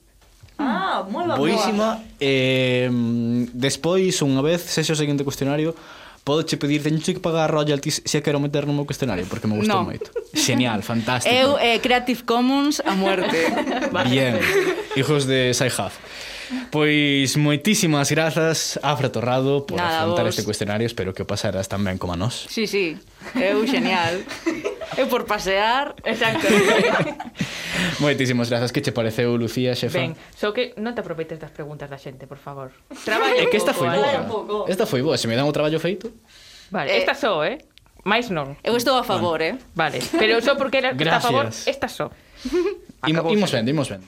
[0.62, 1.36] Ah, moi boa.
[1.36, 1.98] Boísima.
[2.22, 2.86] Eh,
[3.52, 5.74] despois, unha vez, sexe o seguinte cuestionario,
[6.22, 9.50] podo che pedir, teño que pagar royalties se a quero meter no meu cuestionario, porque
[9.50, 9.90] me gustou no.
[9.90, 10.14] moito.
[10.32, 11.34] Genial, fantástico.
[11.34, 13.34] Eu eh, Creative Commons a muerte.
[13.94, 14.08] Vale.
[14.08, 14.34] Bien,
[14.94, 15.98] hijos de Saihaf.
[16.68, 20.36] Pois moitísimas grazas Afra Torrado por Nada, afrontar vos.
[20.36, 23.00] este cuestionario Espero que o pasaras tan ben como a nós Sí, sí,
[23.40, 24.20] eu genial
[25.00, 26.44] Eu por pasear Exacto
[28.00, 29.98] Moitísimas grazas, que che pareceu, Lucía, xefa?
[29.98, 32.72] Ben, só que non te aproveites das preguntas da xente, por favor.
[33.04, 34.66] Traballo é que esta foi boa.
[34.66, 34.72] Eh?
[34.72, 36.10] Esta foi boa, se me dan o traballo feito.
[36.70, 37.58] Vale, eh, esta só, eh?
[38.02, 38.58] Mais non.
[38.66, 39.58] Eu estou a favor, bueno.
[39.58, 39.70] eh?
[39.78, 42.10] Vale, pero só porque era a favor, esta só.
[43.06, 44.06] Imo, imos vendo, imos vendo.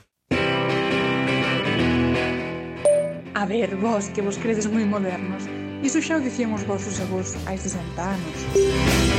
[3.35, 5.45] A ver, vos, que vos credes moi modernos.
[5.85, 9.13] Iso xa o dicíamos os vosos avós hai 60 anos.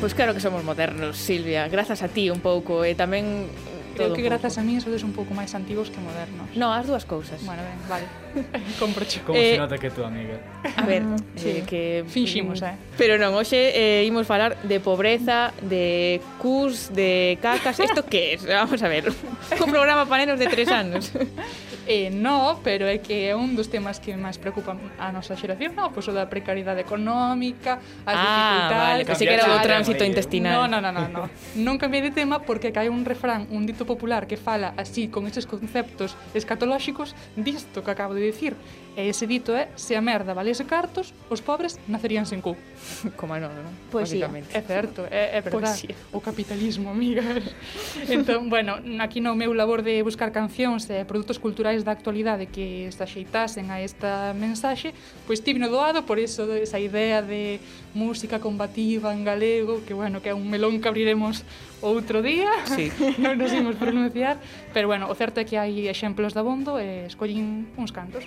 [0.00, 3.52] Pois claro que somos modernos, Silvia, grazas a ti un pouco e tamén
[3.94, 6.48] Creo que grazas a mí sodes un pouco máis antigos que modernos.
[6.56, 7.36] No, as dúas cousas.
[7.44, 8.06] Bueno, ben, vale.
[8.80, 9.20] Comprocho.
[9.20, 10.40] Eh, Como eh, se nota que tú, amiga.
[10.64, 11.48] A ver, ah, eh, sí.
[11.48, 11.82] eh, que...
[12.08, 12.80] Finximos, eh.
[12.96, 17.76] Pero non, hoxe eh, imos falar de pobreza, de cus, de cacas...
[17.76, 18.56] Isto que é?
[18.56, 19.12] Vamos a ver.
[19.12, 21.12] Un programa para nenos de tres anos.
[21.86, 25.72] Eh, no, pero é que é un dos temas que máis preocupan a nosa xeración,
[25.72, 25.90] no?
[25.90, 28.90] Pois o da precariedade económica, as ah, dificultades...
[28.90, 30.68] Vale, pensei que era o tránsito intestinal.
[30.68, 31.22] No, no, no, no, no.
[31.56, 35.24] non cambiei de tema porque hai un refrán, un dito popular que fala así con
[35.30, 38.56] estes conceptos escatolóxicos disto que acabo de dicir.
[38.98, 42.58] E ese dito é, se a merda valese cartos, os pobres nacerían sen cu.
[43.18, 43.70] Como non, non?
[43.86, 44.26] Poesía.
[44.50, 45.70] É certo, é, é verdad.
[45.70, 45.94] Poesía.
[46.10, 47.54] O capitalismo, amigas.
[48.10, 51.92] entón, bueno, aquí no meu labor de buscar cancións e eh, produtos culturais culturais da
[51.92, 54.92] actualidade que se axeitasen a esta mensaxe,
[55.26, 57.60] pois tive no doado por iso esa idea de
[57.94, 61.44] música combativa en galego, que bueno, que é un melón que abriremos
[61.80, 62.50] outro día.
[62.66, 62.90] Sí.
[63.22, 64.42] non nos imos pronunciar,
[64.74, 68.26] pero bueno, o certo é que hai exemplos da bondo e escollín uns cantos.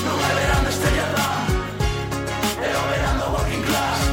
[0.00, 0.32] Non é
[2.60, 4.09] é o working class.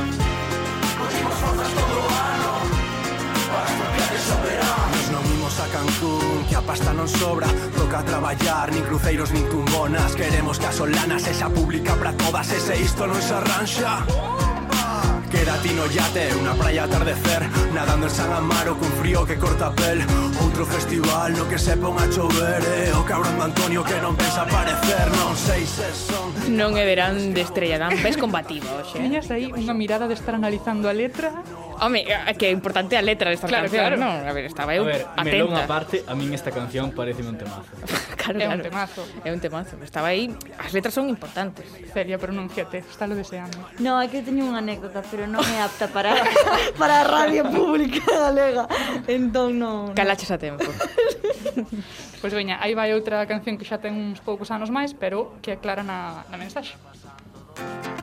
[6.68, 7.48] pasta non sobra.
[7.72, 10.12] Toca traballar, nin cruceiros, nin tumbonas.
[10.20, 12.52] Queremos casolanas, esa pública para todas.
[12.52, 14.04] Ese isto non se arranxa.
[15.32, 17.48] Quédate no yate, una praia atardecer.
[17.74, 20.04] Nadando en San Amaro cun frío que corta a pel.
[20.44, 22.96] Outro festival no que se pon a chover E eh?
[22.96, 25.08] o cabrón de Antonio que non pensa aparecer.
[25.24, 26.36] Non sei se son...
[26.52, 28.68] Non é verán de estrella, dan pés combativo.
[28.68, 29.04] Eh.
[29.04, 31.32] Tiñas aí unha mirada de estar analizando a letra
[31.80, 33.98] Home, eh, que importante a letra desta claro, canción, claro.
[34.02, 34.26] non?
[34.26, 35.24] A ver, estaba eu a ver, atenta.
[35.30, 37.70] Melón aparte, a min esta canción parece un temazo.
[38.22, 38.58] claro, é claro.
[38.58, 39.02] un temazo.
[39.22, 39.74] É un temazo.
[39.86, 41.70] Estaba aí, as letras son importantes.
[41.94, 43.62] Celia, pronunciate, está lo deseando.
[43.78, 46.18] No, é que teño unha anécdota, pero non é apta para
[46.82, 48.66] para a radio pública galega.
[49.06, 49.94] Entón non.
[49.94, 50.66] Calaches a tempo.
[52.22, 55.38] pois pues, veña, aí vai outra canción que xa ten uns poucos anos máis, pero
[55.46, 56.74] que aclara na, na mensaxe.
[57.58, 57.97] Thank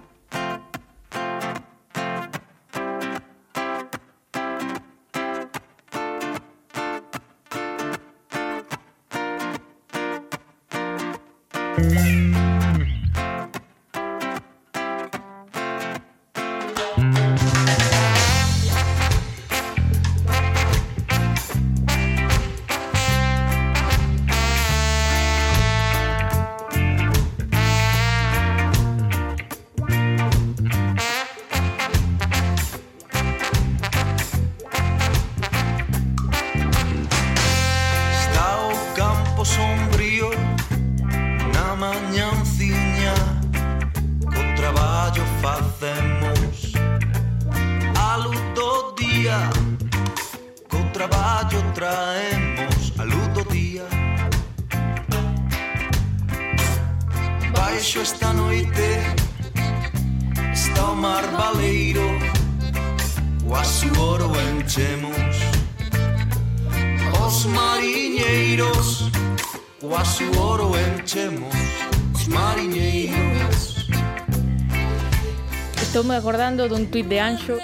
[75.94, 77.54] Estou-me acordando dun tuit de Anxo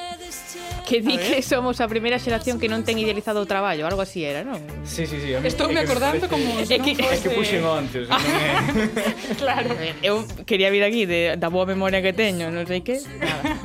[0.87, 4.23] que di que somos a primeira xeración que non ten idealizado o traballo, algo así
[4.23, 4.63] era, non?
[4.87, 5.35] Sí, sí, sí.
[5.43, 6.63] Estou me acordando que, como...
[6.63, 9.35] É que, é que puxen onte, o non é...
[9.35, 9.75] claro.
[9.99, 13.03] Eu quería vir aquí de, da boa memoria que teño, non sei que.
[13.19, 13.60] Nada.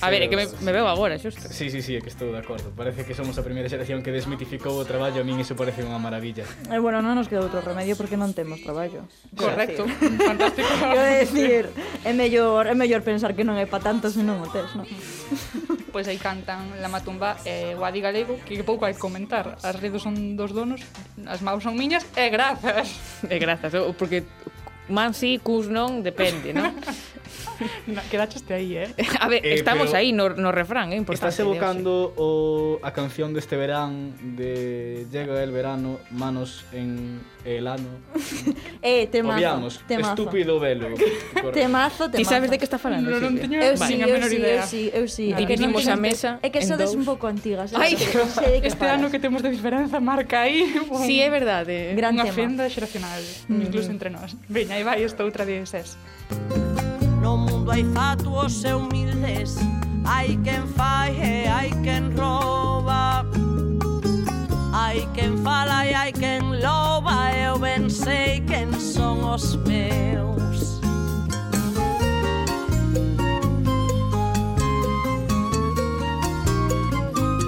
[0.00, 1.42] A ver, é que me, me veo agora, xusto.
[1.50, 2.70] Sí, sí, sí, é que estou de acordo.
[2.74, 5.98] Parece que somos a primeira xeración que desmitificou o traballo, a min iso parece unha
[5.98, 6.46] maravilla.
[6.70, 9.10] E eh, bueno, non nos queda outro remedio porque non temos traballo.
[9.34, 9.90] Correcto.
[10.22, 10.70] Fantástico.
[10.94, 11.62] Quero decir,
[12.06, 14.86] é mellor, é mellor pensar que non é pa tanto se non o tes, non?
[15.90, 19.58] pois aí cantan La Matumba e eh, Guadi Galego, que pouco hai que comentar.
[19.66, 20.84] As redes son dos donos,
[21.26, 22.94] as maus son miñas e grazas.
[23.26, 24.22] E grazas, porque
[24.88, 26.70] man si, cus non, depende, non?
[27.86, 28.88] na, quedachaste aí, eh?
[29.20, 31.32] A ver, eh, estamos aí no, no refrán, é eh, importante.
[31.32, 37.88] Estás evocando o, a canción deste verán de Llega el verano, manos en el ano.
[38.82, 39.36] eh, temazo.
[39.38, 40.10] Obviamos, temazo.
[40.10, 40.88] estúpido velo.
[41.52, 42.16] Temazo, temazo.
[42.16, 43.10] Ti sabes de que está falando?
[43.10, 44.10] No, non teño eu sí, vale.
[44.10, 45.26] eu, sí, eu sí, eu sí, eu sí.
[45.32, 47.72] Dividimos a mesa É que sodes un pouco antigas.
[47.74, 50.66] Ai, este ano que temos de diferenza marca aí.
[50.90, 51.94] Un, sí, é verdade.
[51.96, 52.36] Gran unha tema.
[52.36, 53.62] fenda xeracional, mm.
[53.64, 54.36] incluso entre nós.
[54.46, 55.96] Veña, aí vai esta outra de SES.
[56.28, 56.87] Música
[57.68, 59.56] mundo hai fatuos e humildes.
[60.04, 63.26] Hai quen fai e hai quen rouba
[64.72, 70.47] Hai quen fala e hai quen louva Eu ben sei quen son os meus.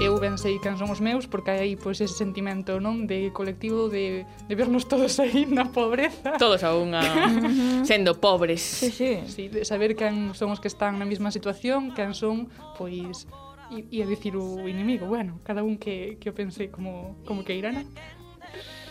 [0.01, 3.93] eu ben sei quen son os meus porque hai pois, ese sentimento non de colectivo
[3.93, 7.05] de, de vernos todos aí na pobreza todos a unha
[7.89, 9.13] sendo pobres sí, sí.
[9.29, 12.49] Sí, de saber quen son os que están na mesma situación quen son
[12.81, 13.29] pois
[13.71, 17.55] e a dicir o inimigo bueno, cada un que, que o pense como, como que
[17.55, 17.87] irá, non?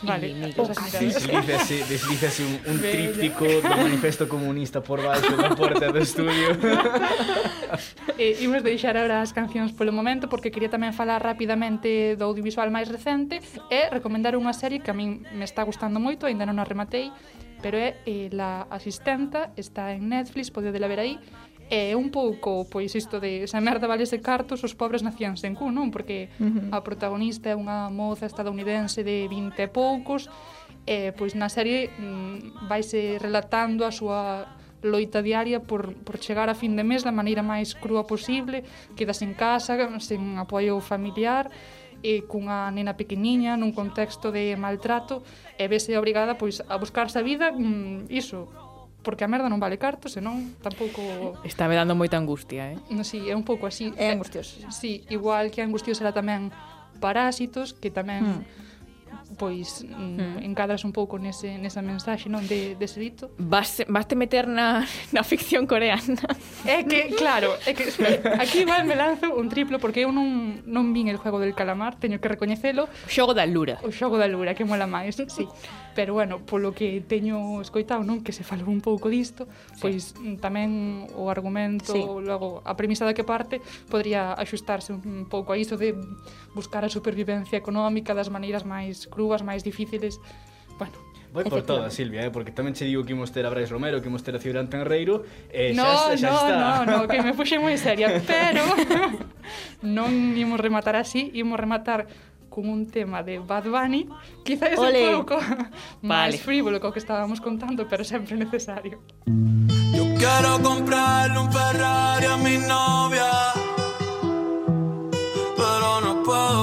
[0.01, 6.55] Vale, deslízase, deslízase un, un tríptico do manifesto comunista por baixo da porta do estudio.
[8.15, 12.71] eh, imos deixar agora as cancións polo momento porque quería tamén falar rapidamente do audiovisual
[12.71, 16.63] máis recente e recomendar unha serie que a min me está gustando moito, aínda non
[16.63, 17.11] a rematei,
[17.59, 21.19] pero é eh, La Asistenta, está en Netflix, podedela ver aí,
[21.69, 25.69] É un pouco, pois isto de esa merda valese cartos, os pobres nacían sen cu,
[25.69, 25.93] non?
[25.93, 26.73] Porque uh -huh.
[26.73, 30.25] a protagonista é unha moza estadounidense de 20 e poucos,
[30.89, 34.49] e pois na serie mm, vaise relatando a súa
[34.81, 38.65] loita diaria por, por chegar a fin de mes da maneira máis crua posible,
[38.97, 41.53] quedas en casa, sen apoio familiar,
[42.01, 45.19] e cunha nena pequeniña nun contexto de maltrato
[45.59, 48.47] e vese obrigada pois a buscarse a vida mm, iso,
[49.09, 51.41] porque a merda non vale cartos, senón tampouco...
[51.41, 52.77] Está me dando moita angustia, eh?
[52.93, 53.89] No, sí, é un pouco así.
[53.97, 54.61] É angustioso.
[54.69, 56.53] Sí, igual que angustioso era tamén
[57.01, 58.45] parásitos, que tamén...
[58.45, 58.69] Mm
[59.37, 60.43] pois mm, hmm.
[60.43, 63.29] encadras un pouco nese, nesa mensaxe non de, dese dito.
[63.37, 66.17] Vas, vas te meter na, na ficción coreana.
[66.65, 67.93] É que, claro, é que
[68.41, 71.95] aquí igual me lanzo un triplo porque eu non, non vin el juego del calamar,
[72.01, 72.89] teño que recoñecelo.
[72.89, 73.77] O xogo da lura.
[73.85, 75.45] O xogo da lura, que mola máis, sí
[75.99, 79.83] pero bueno, polo que teño escoitado, non, que se falou un pouco disto, sí.
[79.83, 81.99] pois mm, tamén o argumento, sí.
[81.99, 83.59] logo a premisa da que parte
[83.91, 85.99] podría axustarse un pouco a iso de
[86.55, 90.23] buscar a supervivencia económica das maneiras máis crúas, máis difíciles.
[90.79, 90.95] Bueno,
[91.31, 92.31] Voy por todas, Silvia, eh?
[92.31, 94.65] porque tamén che digo que imos ter a Brais Romero, que imos ter a Ciudad
[94.65, 96.55] Tenreiro, e eh, no, xa, xa, xa no, está.
[96.55, 98.63] No, no, que me puxe moi seria, pero
[99.83, 102.09] non imos rematar así, imos rematar
[102.61, 104.07] con un tema de Bad Bunny,
[104.43, 105.15] quizás é Ole.
[105.15, 105.35] un pouco
[106.03, 106.37] máis Vale.
[106.37, 108.99] frívolo co que estábamos contando, pero sempre necesario.
[110.19, 113.31] Quiero comprarle un Ferrari a mi novia,
[115.55, 116.59] pero no puedo,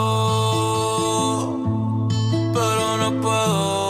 [2.52, 3.85] pero no puedo.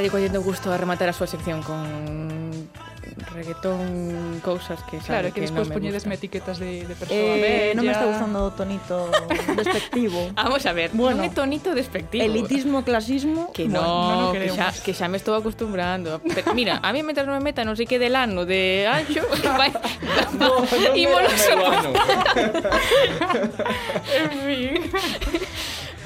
[0.00, 2.68] lle collendo gusto a rematar a súa sección con
[3.38, 7.16] reggaetón, cousas que sabe Claro, que, que despois no poñedesme etiquetas de, de eh, persoa
[7.16, 7.74] eh, bella.
[7.78, 9.10] Non me está gustando o tonito
[9.54, 10.18] despectivo.
[10.38, 12.24] Vamos a ver, bueno, non é tonito despectivo.
[12.24, 13.54] Elitismo, clasismo...
[13.54, 16.20] Que no, bueno, no, no que, xa, que xa me estou acostumbrando.
[16.22, 19.22] Pero, mira, a mí mentras non me meta non sei que del ano de Anxo,
[19.60, 19.70] vai...
[20.34, 21.90] no, no, no, no,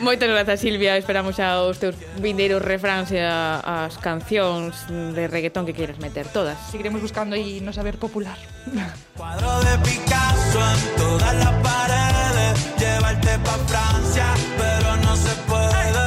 [0.03, 0.97] Moitas grazas, Silvia.
[0.99, 6.27] Esperamos xa os teus vindeiros refráns e a- as cancións de reggaetón que queres meter
[6.27, 6.59] todas.
[6.75, 8.35] Seguiremos buscando aí no saber popular.
[9.17, 14.27] Cuadro de Picasso en todas las paredes, llevarte pa Francia,
[14.59, 16.05] pero no se puede.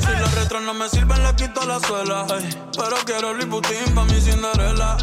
[0.00, 2.24] Si los retros no me sirven, le quito la suela.
[2.40, 4.96] Ey, pero quiero Louis Vuitton pa mi Cinderella.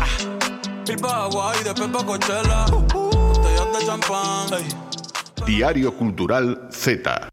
[0.90, 2.66] Ir pa Hawaii, después pa Coachella.
[2.90, 4.50] Botellas de champán.
[4.58, 4.66] ey.
[5.46, 7.30] Diario Cultural Z.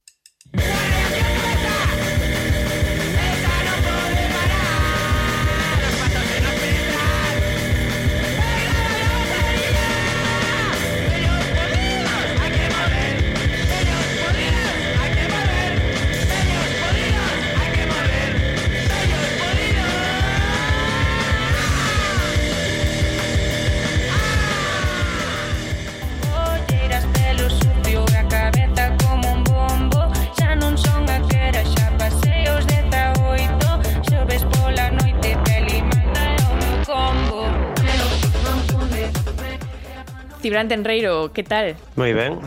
[40.40, 41.74] Cibrán Tenreiro, que tal?
[41.96, 42.38] Moi ben.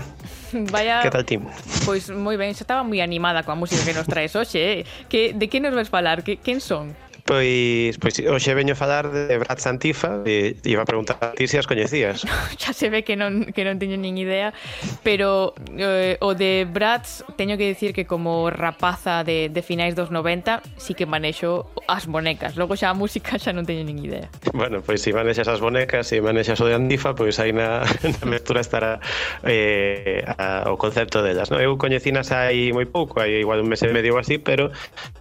[0.73, 1.01] Vaya...
[1.01, 1.47] Que tal, Tim?
[1.85, 4.79] Pois moi ben, xa estaba moi animada coa música que nos traes hoxe, eh?
[5.07, 6.23] Que, de que nos vas falar?
[6.23, 6.95] Que, quen son?
[7.31, 11.55] Pois, pois hoxe veño falar de Brad Santifa e iba a preguntar a ti se
[11.55, 12.27] as coñecías.
[12.59, 14.51] Xa se ve que non, que non teño nin idea,
[14.99, 17.07] pero eh, o de Brad
[17.39, 22.03] teño que dicir que como rapaza de, de finais dos 90 sí que manexo as
[22.03, 22.59] bonecas.
[22.59, 24.27] Logo xa a música xa non teño nin idea.
[24.51, 27.55] Bueno, pois se si manexas as bonecas, e si manexas o de Andifa, pois aí
[27.55, 27.87] na,
[28.19, 28.99] na mestura estará
[29.47, 31.47] eh, a, o concepto delas.
[31.47, 31.63] No?
[31.63, 34.67] Eu coñecinas hai moi pouco, hai igual un mes e medio ou así, pero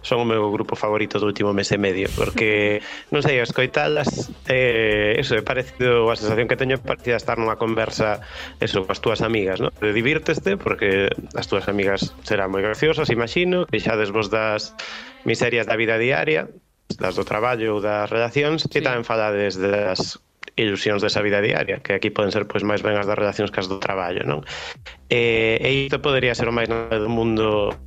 [0.03, 2.81] son o meu grupo favorito do último mes e medio radio porque
[3.11, 8.21] non sei, escoitalas eh, eso, é parecido a sensación que teño parecida estar nunha conversa
[8.59, 9.71] eso, coas túas amigas, non?
[9.79, 14.73] De divirteste porque as túas amigas serán moi graciosas, imagino, que xa desvos das
[15.27, 16.49] miserias da vida diaria,
[16.97, 18.81] das do traballo ou das relacións, sí.
[18.81, 20.17] e tamén falades das
[20.57, 23.61] ilusións desa vida diaria, que aquí poden ser pois máis ben as das relacións que
[23.61, 24.43] as do traballo, non?
[25.07, 27.77] E, e isto podería ser o máis nada do mundo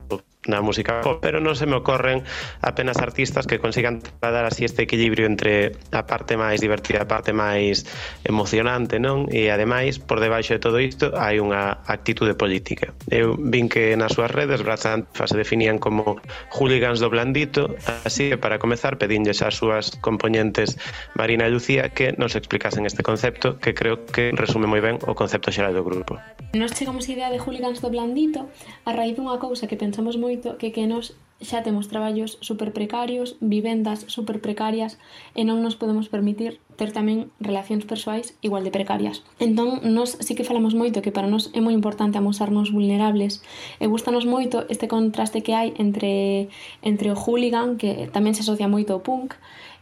[0.47, 2.25] na música pop, pero non se me ocorren
[2.61, 7.33] apenas artistas que consigan dar así este equilibrio entre a parte máis divertida, a parte
[7.33, 7.89] máis
[8.25, 9.29] emocionante, non?
[9.33, 12.93] E ademais, por debaixo de todo isto, hai unha actitude política.
[13.09, 16.21] Eu vin que nas súas redes Brazanfa se definían como
[16.53, 17.73] hooligans do blandito,
[18.05, 20.77] así que para comezar pedinlles ás súas componentes
[21.17, 25.17] Marina e Lucía que nos explicasen este concepto que creo que resume moi ben o
[25.17, 26.21] concepto xeral do grupo.
[26.55, 28.47] Nos chegamos a idea de hooligans do blandito
[28.85, 32.73] a raíz dunha cousa que pensamos moi feito que que nos xa temos traballos super
[32.73, 34.97] precarios, vivendas super precarias
[35.35, 39.23] e non nos podemos permitir ter tamén relacións persoais igual de precarias.
[39.43, 43.43] Entón, nos sí que falamos moito que para nós é moi importante amosarnos vulnerables
[43.83, 46.49] e gustanos moito este contraste que hai entre,
[46.87, 49.37] entre o hooligan, que tamén se asocia moito ao punk,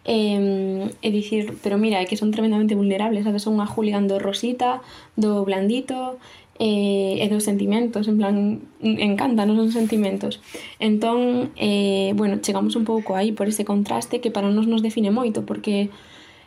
[0.05, 4.19] e, e dicir, pero mira, é que son tremendamente vulnerables, sabes, son unha hooligan do
[4.19, 4.83] Rosita,
[5.15, 6.19] do Blandito,
[6.59, 8.37] eh, e dos sentimentos, en plan,
[8.83, 10.45] encanta, non son sentimentos.
[10.77, 15.09] Entón, eh, bueno, chegamos un pouco aí por ese contraste que para nos nos define
[15.09, 15.89] moito, porque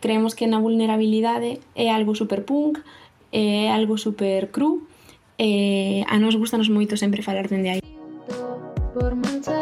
[0.03, 2.83] creemos que na vulnerabilidade é algo super punk,
[3.33, 4.85] é algo super cru,
[5.37, 7.83] e eh, a nos gustanos moito sempre falar dende aí.
[8.93, 9.54] Por mancha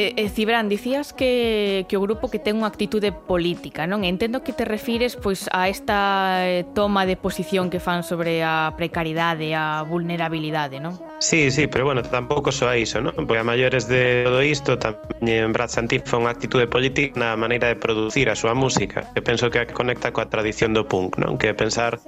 [0.00, 4.00] E, eh, Cibran, dicías que, que o grupo que ten unha actitude política, non?
[4.08, 8.72] Entendo que te refires pois a esta eh, toma de posición que fan sobre a
[8.80, 10.96] precariedade, a vulnerabilidade, non?
[11.20, 13.12] Sí, sí, pero bueno, tampouco só iso, non?
[13.28, 17.76] Porque a maiores de todo isto tamén Brad Santifa unha actitude política na maneira de
[17.76, 21.36] producir a súa música que penso que conecta coa tradición do punk, non?
[21.36, 22.00] Que pensar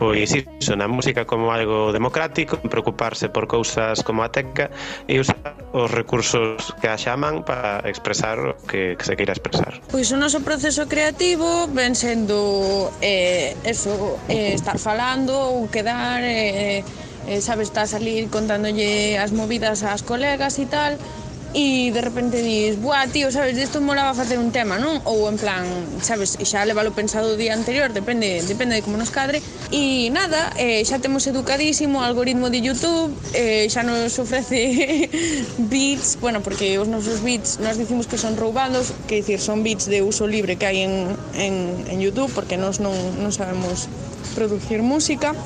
[0.00, 4.72] pois iso, na música como algo democrático, preocuparse por cousas como a teca
[5.12, 9.32] e usar os recursos que a chaman fan para expresar o que, que se queira
[9.32, 9.80] expresar.
[9.90, 16.84] Pois o noso proceso creativo ven sendo eh, eso, eh, estar falando ou quedar, eh,
[17.26, 20.94] eh, sabes, estar salir contándolle as movidas ás colegas e tal,
[21.54, 24.98] e de repente dis, buah, tío, sabes, disto molaba facer un tema, non?
[25.06, 25.62] Ou en plan,
[26.02, 29.38] sabes, xa levalo pensado o día anterior, depende, depende de como nos cadre.
[29.70, 35.06] E nada, eh, xa temos educadísimo o algoritmo de YouTube, eh, xa nos ofrece
[35.70, 39.86] beats, bueno, porque os nosos beats nos dicimos que son roubados, que dicir, son beats
[39.86, 41.54] de uso libre que hai en, en,
[41.86, 43.86] en YouTube, porque nós non, non sabemos
[44.34, 45.38] producir música.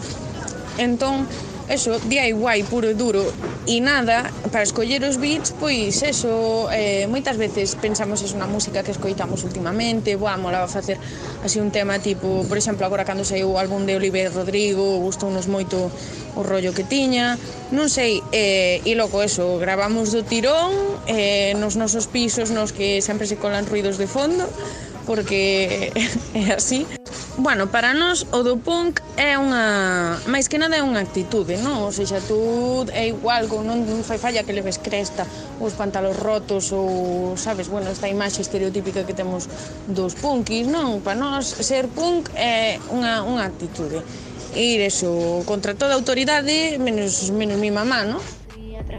[0.81, 1.29] Entón,
[1.69, 3.29] eso, DIY puro e duro
[3.69, 8.81] e nada, para escoller os beats, pois eso, eh, moitas veces pensamos es unha música
[8.81, 10.97] que escoitamos últimamente, boa, molaba facer
[11.45, 15.53] así un tema tipo, por exemplo, agora cando saiu o álbum de Oliver Rodrigo, gustounos
[15.53, 15.93] moito
[16.33, 17.37] o rollo que tiña,
[17.69, 20.73] non sei, eh, e logo eso, gravamos do tirón,
[21.05, 24.49] eh, nos nosos pisos nos que sempre se colan ruidos de fondo,
[25.09, 25.91] porque
[26.37, 26.85] é así.
[27.39, 31.87] Bueno, para nós o do punk é unha, máis que nada é unha actitude, non?
[31.87, 35.25] Ou seja, tú é igual, con non, non fai falla que leves cresta,
[35.63, 39.49] os pantalos rotos ou, sabes, bueno, esta imaxe estereotípica que temos
[39.87, 41.01] dos punkis, non?
[41.01, 44.05] Para nós ser punk é unha, unha actitude.
[44.59, 48.21] Ir eso contra toda autoridade, menos menos mi mamá, non?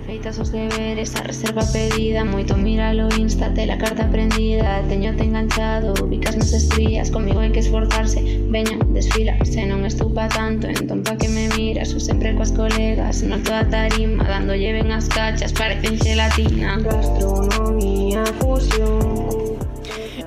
[0.10, 2.26] Trafeitas os deberes, a reserva pedida.
[2.26, 4.82] Moito míralo, instate la carta prendida.
[4.89, 8.18] Teño te enganchado, ubicas nas estrías Comigo hai que esforzarse,
[8.49, 13.22] veña, desfila Se non estupa tanto, entón pa que me miras O sempre coas colegas,
[13.22, 19.49] no toda tarima Dándolle ben as cachas, parecen gelatina Gastronomía, fusión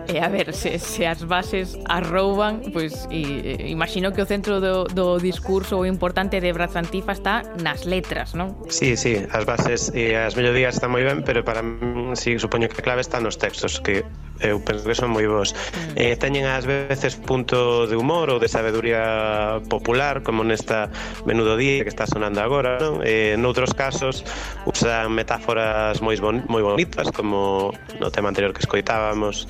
[0.09, 4.85] E a ver, se, se as bases arrouban, pois e, imagino que o centro do,
[4.91, 8.55] do discurso o importante de Brazantifa está nas letras, non?
[8.67, 12.67] Sí, sí, as bases e as melodías están moi ben, pero para mí, sí, supoño
[12.67, 14.03] que a clave está nos textos, que
[14.43, 15.55] eu penso que son moi bons.
[15.55, 15.95] Mm.
[15.97, 20.91] Eh, teñen ás veces punto de humor ou de sabeduría popular, como nesta
[21.25, 23.01] Menudo Día que está sonando agora, non?
[23.07, 24.27] Eh, noutros casos
[24.67, 27.71] usan metáforas moi, bon, moi bonitas, como
[28.03, 29.47] no tema anterior que escoitábamos,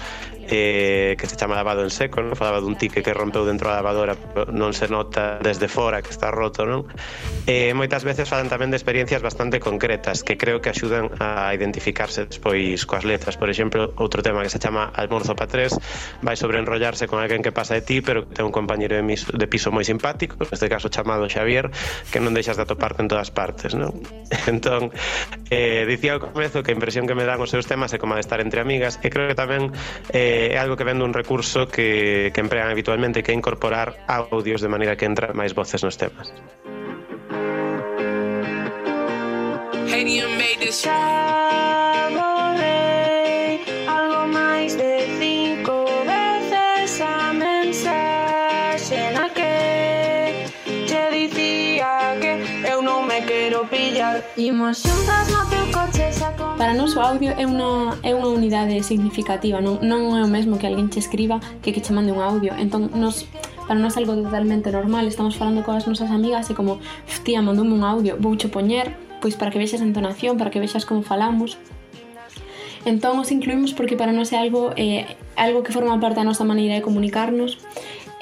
[0.49, 2.35] eh, que se chama lavado en seco, non?
[2.35, 4.17] falaba dun tique que rompeu dentro da lavadora,
[4.51, 6.89] non se nota desde fora que está roto, non?
[7.47, 12.27] Eh, moitas veces falan tamén de experiencias bastante concretas que creo que axudan a identificarse
[12.27, 13.37] despois coas letras.
[13.37, 15.75] Por exemplo, outro tema que se chama Almorzo pa tres,
[16.23, 19.05] vai sobre enrollarse con alguén que pasa de ti, pero que ten un compañero de,
[19.05, 21.71] mis, de piso moi simpático, neste caso chamado Xavier,
[22.11, 24.03] que non deixas de atoparte en todas partes, non?
[24.53, 24.95] Entón,
[25.51, 28.15] eh, dicía ao comezo que a impresión que me dan os seus temas é como
[28.15, 29.75] de estar entre amigas, e creo que tamén
[30.15, 34.01] eh, Eh, é algo que vendo un recurso que, que empregan habitualmente que é incorporar
[34.09, 36.33] audios de maneira que entra máis voces nos temas.
[39.93, 40.89] Hey, you made this...
[53.13, 54.25] me quero pillar.
[54.37, 56.57] Imos xuntas no teu coche xa con...
[56.57, 60.57] Para nós o audio é unha, é unha unidade significativa non, non é o mesmo
[60.57, 62.57] que alguén che escriba que que che mande un audio.
[62.57, 63.29] Entón nos
[63.69, 65.05] para nós algo totalmente normal.
[65.05, 66.81] Estamos falando coas nosas amigas e como
[67.25, 70.63] tía, mandoume un audio, vou che poñer pois para que vexas a entonación, para que
[70.65, 71.61] vexas como falamos
[72.85, 75.07] Entón os incluímos porque para nós é algo eh,
[75.39, 77.63] algo que forma parte da nosa maneira de comunicarnos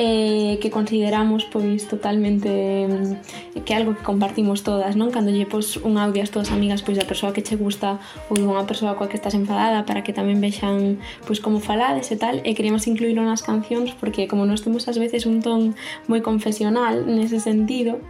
[0.01, 2.49] eh, que consideramos pois totalmente
[2.89, 5.13] mm, que é algo que compartimos todas, non?
[5.13, 8.01] Cando lle pos un audio ás todas amigas pois da persoa que che gusta
[8.33, 10.97] ou dunha persoa coa que estás enfadada para que tamén vexan
[11.29, 14.97] pois como falades e tal, e queríamos incluílo nas cancións porque como nós temos ás
[14.97, 15.77] veces un ton
[16.09, 18.01] moi confesional nese sentido,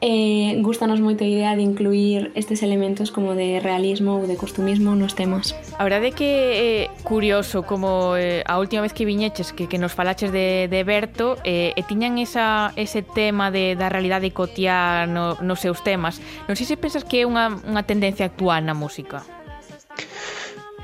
[0.00, 4.94] eh, gustanos moito a idea de incluir estes elementos como de realismo ou de costumismo
[4.94, 5.54] nos temas.
[5.74, 6.70] A verdade é que é
[7.02, 11.34] curioso como eh, a última vez que viñeches que, que nos falaches de, de Berto
[11.42, 16.22] eh, e tiñan esa, ese tema de, da realidade cotiá no, nos seus temas.
[16.46, 19.37] Non sei se pensas que é unha, unha tendencia actual na música.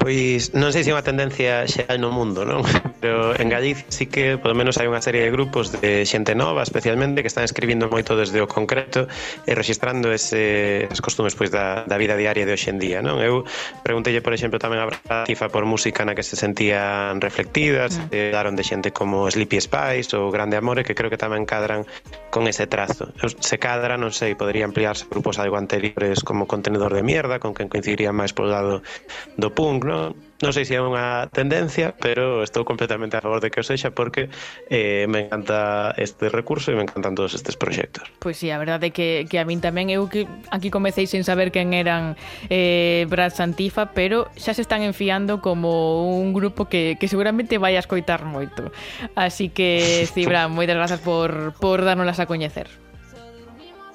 [0.05, 2.61] Pois non sei se é unha tendencia xa no mundo, non?
[3.01, 6.61] Pero en Galicia sí que, polo menos, hai unha serie de grupos de xente nova,
[6.61, 9.09] especialmente, que están escribindo moito desde o concreto
[9.49, 13.17] e registrando ese, as costumes pois, da, da vida diaria de hoxendía, non?
[13.25, 13.49] Eu
[13.81, 18.13] preguntelle, por exemplo, tamén a Bratifa por música na que se sentían reflectidas, mm.
[18.13, 21.89] eh, daron de xente como Sleepy Spice ou Grande Amore, que creo que tamén cadran
[22.29, 23.09] con ese trazo.
[23.41, 27.73] Se cadra, non sei, podría ampliarse grupos algo anteriores como Contenedor de Mierda, con quen
[27.73, 28.85] coincidiría máis polo lado
[29.41, 29.94] do punk, non?
[29.95, 33.65] non, non sei se é unha tendencia, pero estou completamente a favor de que o
[33.65, 34.27] sexa porque
[34.69, 38.11] eh, me encanta este recurso e me encantan todos estes proxectos.
[38.19, 41.07] Pois pues sí, a verdade é que, que a min tamén eu que aquí comecei
[41.07, 42.19] sen saber quen eran
[42.51, 47.79] eh, Brad Santifa, pero xa se están enfiando como un grupo que, que seguramente vai
[47.79, 48.75] a escoitar moito.
[49.15, 52.67] Así que, Cibra, moitas grazas por, por dárnoslas a coñecer.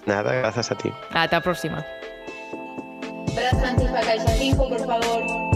[0.07, 0.89] Nada, grazas a ti.
[1.11, 1.83] Ata a próxima.
[3.35, 5.48] Brad Santifa, Caixa 5, por favor.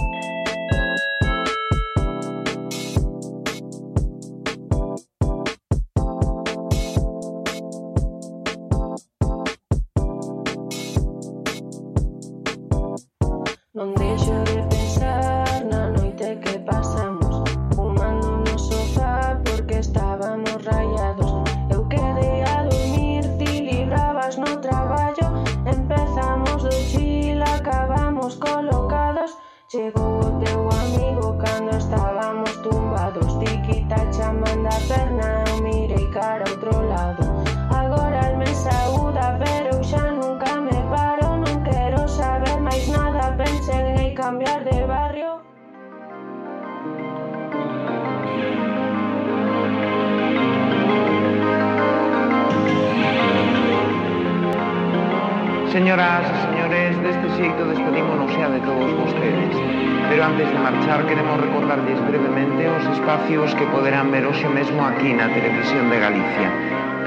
[63.23, 66.49] espacios que poderán ver hoxe mesmo aquí na Televisión de Galicia.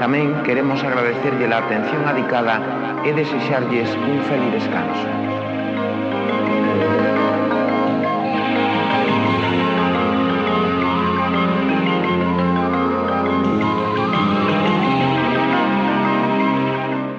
[0.01, 2.57] Tamén queremos agradecerlle a atención adicada
[3.05, 5.05] e desexarlles un feliz descanso.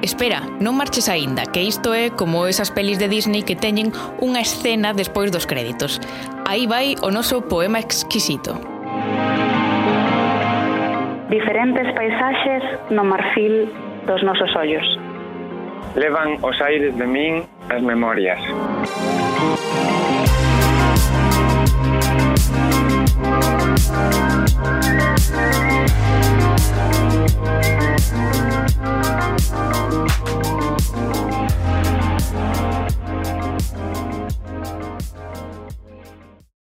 [0.02, 4.42] Espera, non marches aínda, que isto é como esas pelis de Disney que teñen unha
[4.42, 6.02] escena despois dos créditos.
[6.50, 8.77] Aí vai o noso poema exquisito
[11.28, 13.68] diferentes paisaxes no marfil
[14.06, 14.86] dos nosos ollos.
[15.94, 18.40] Levan os aires de min as memorias.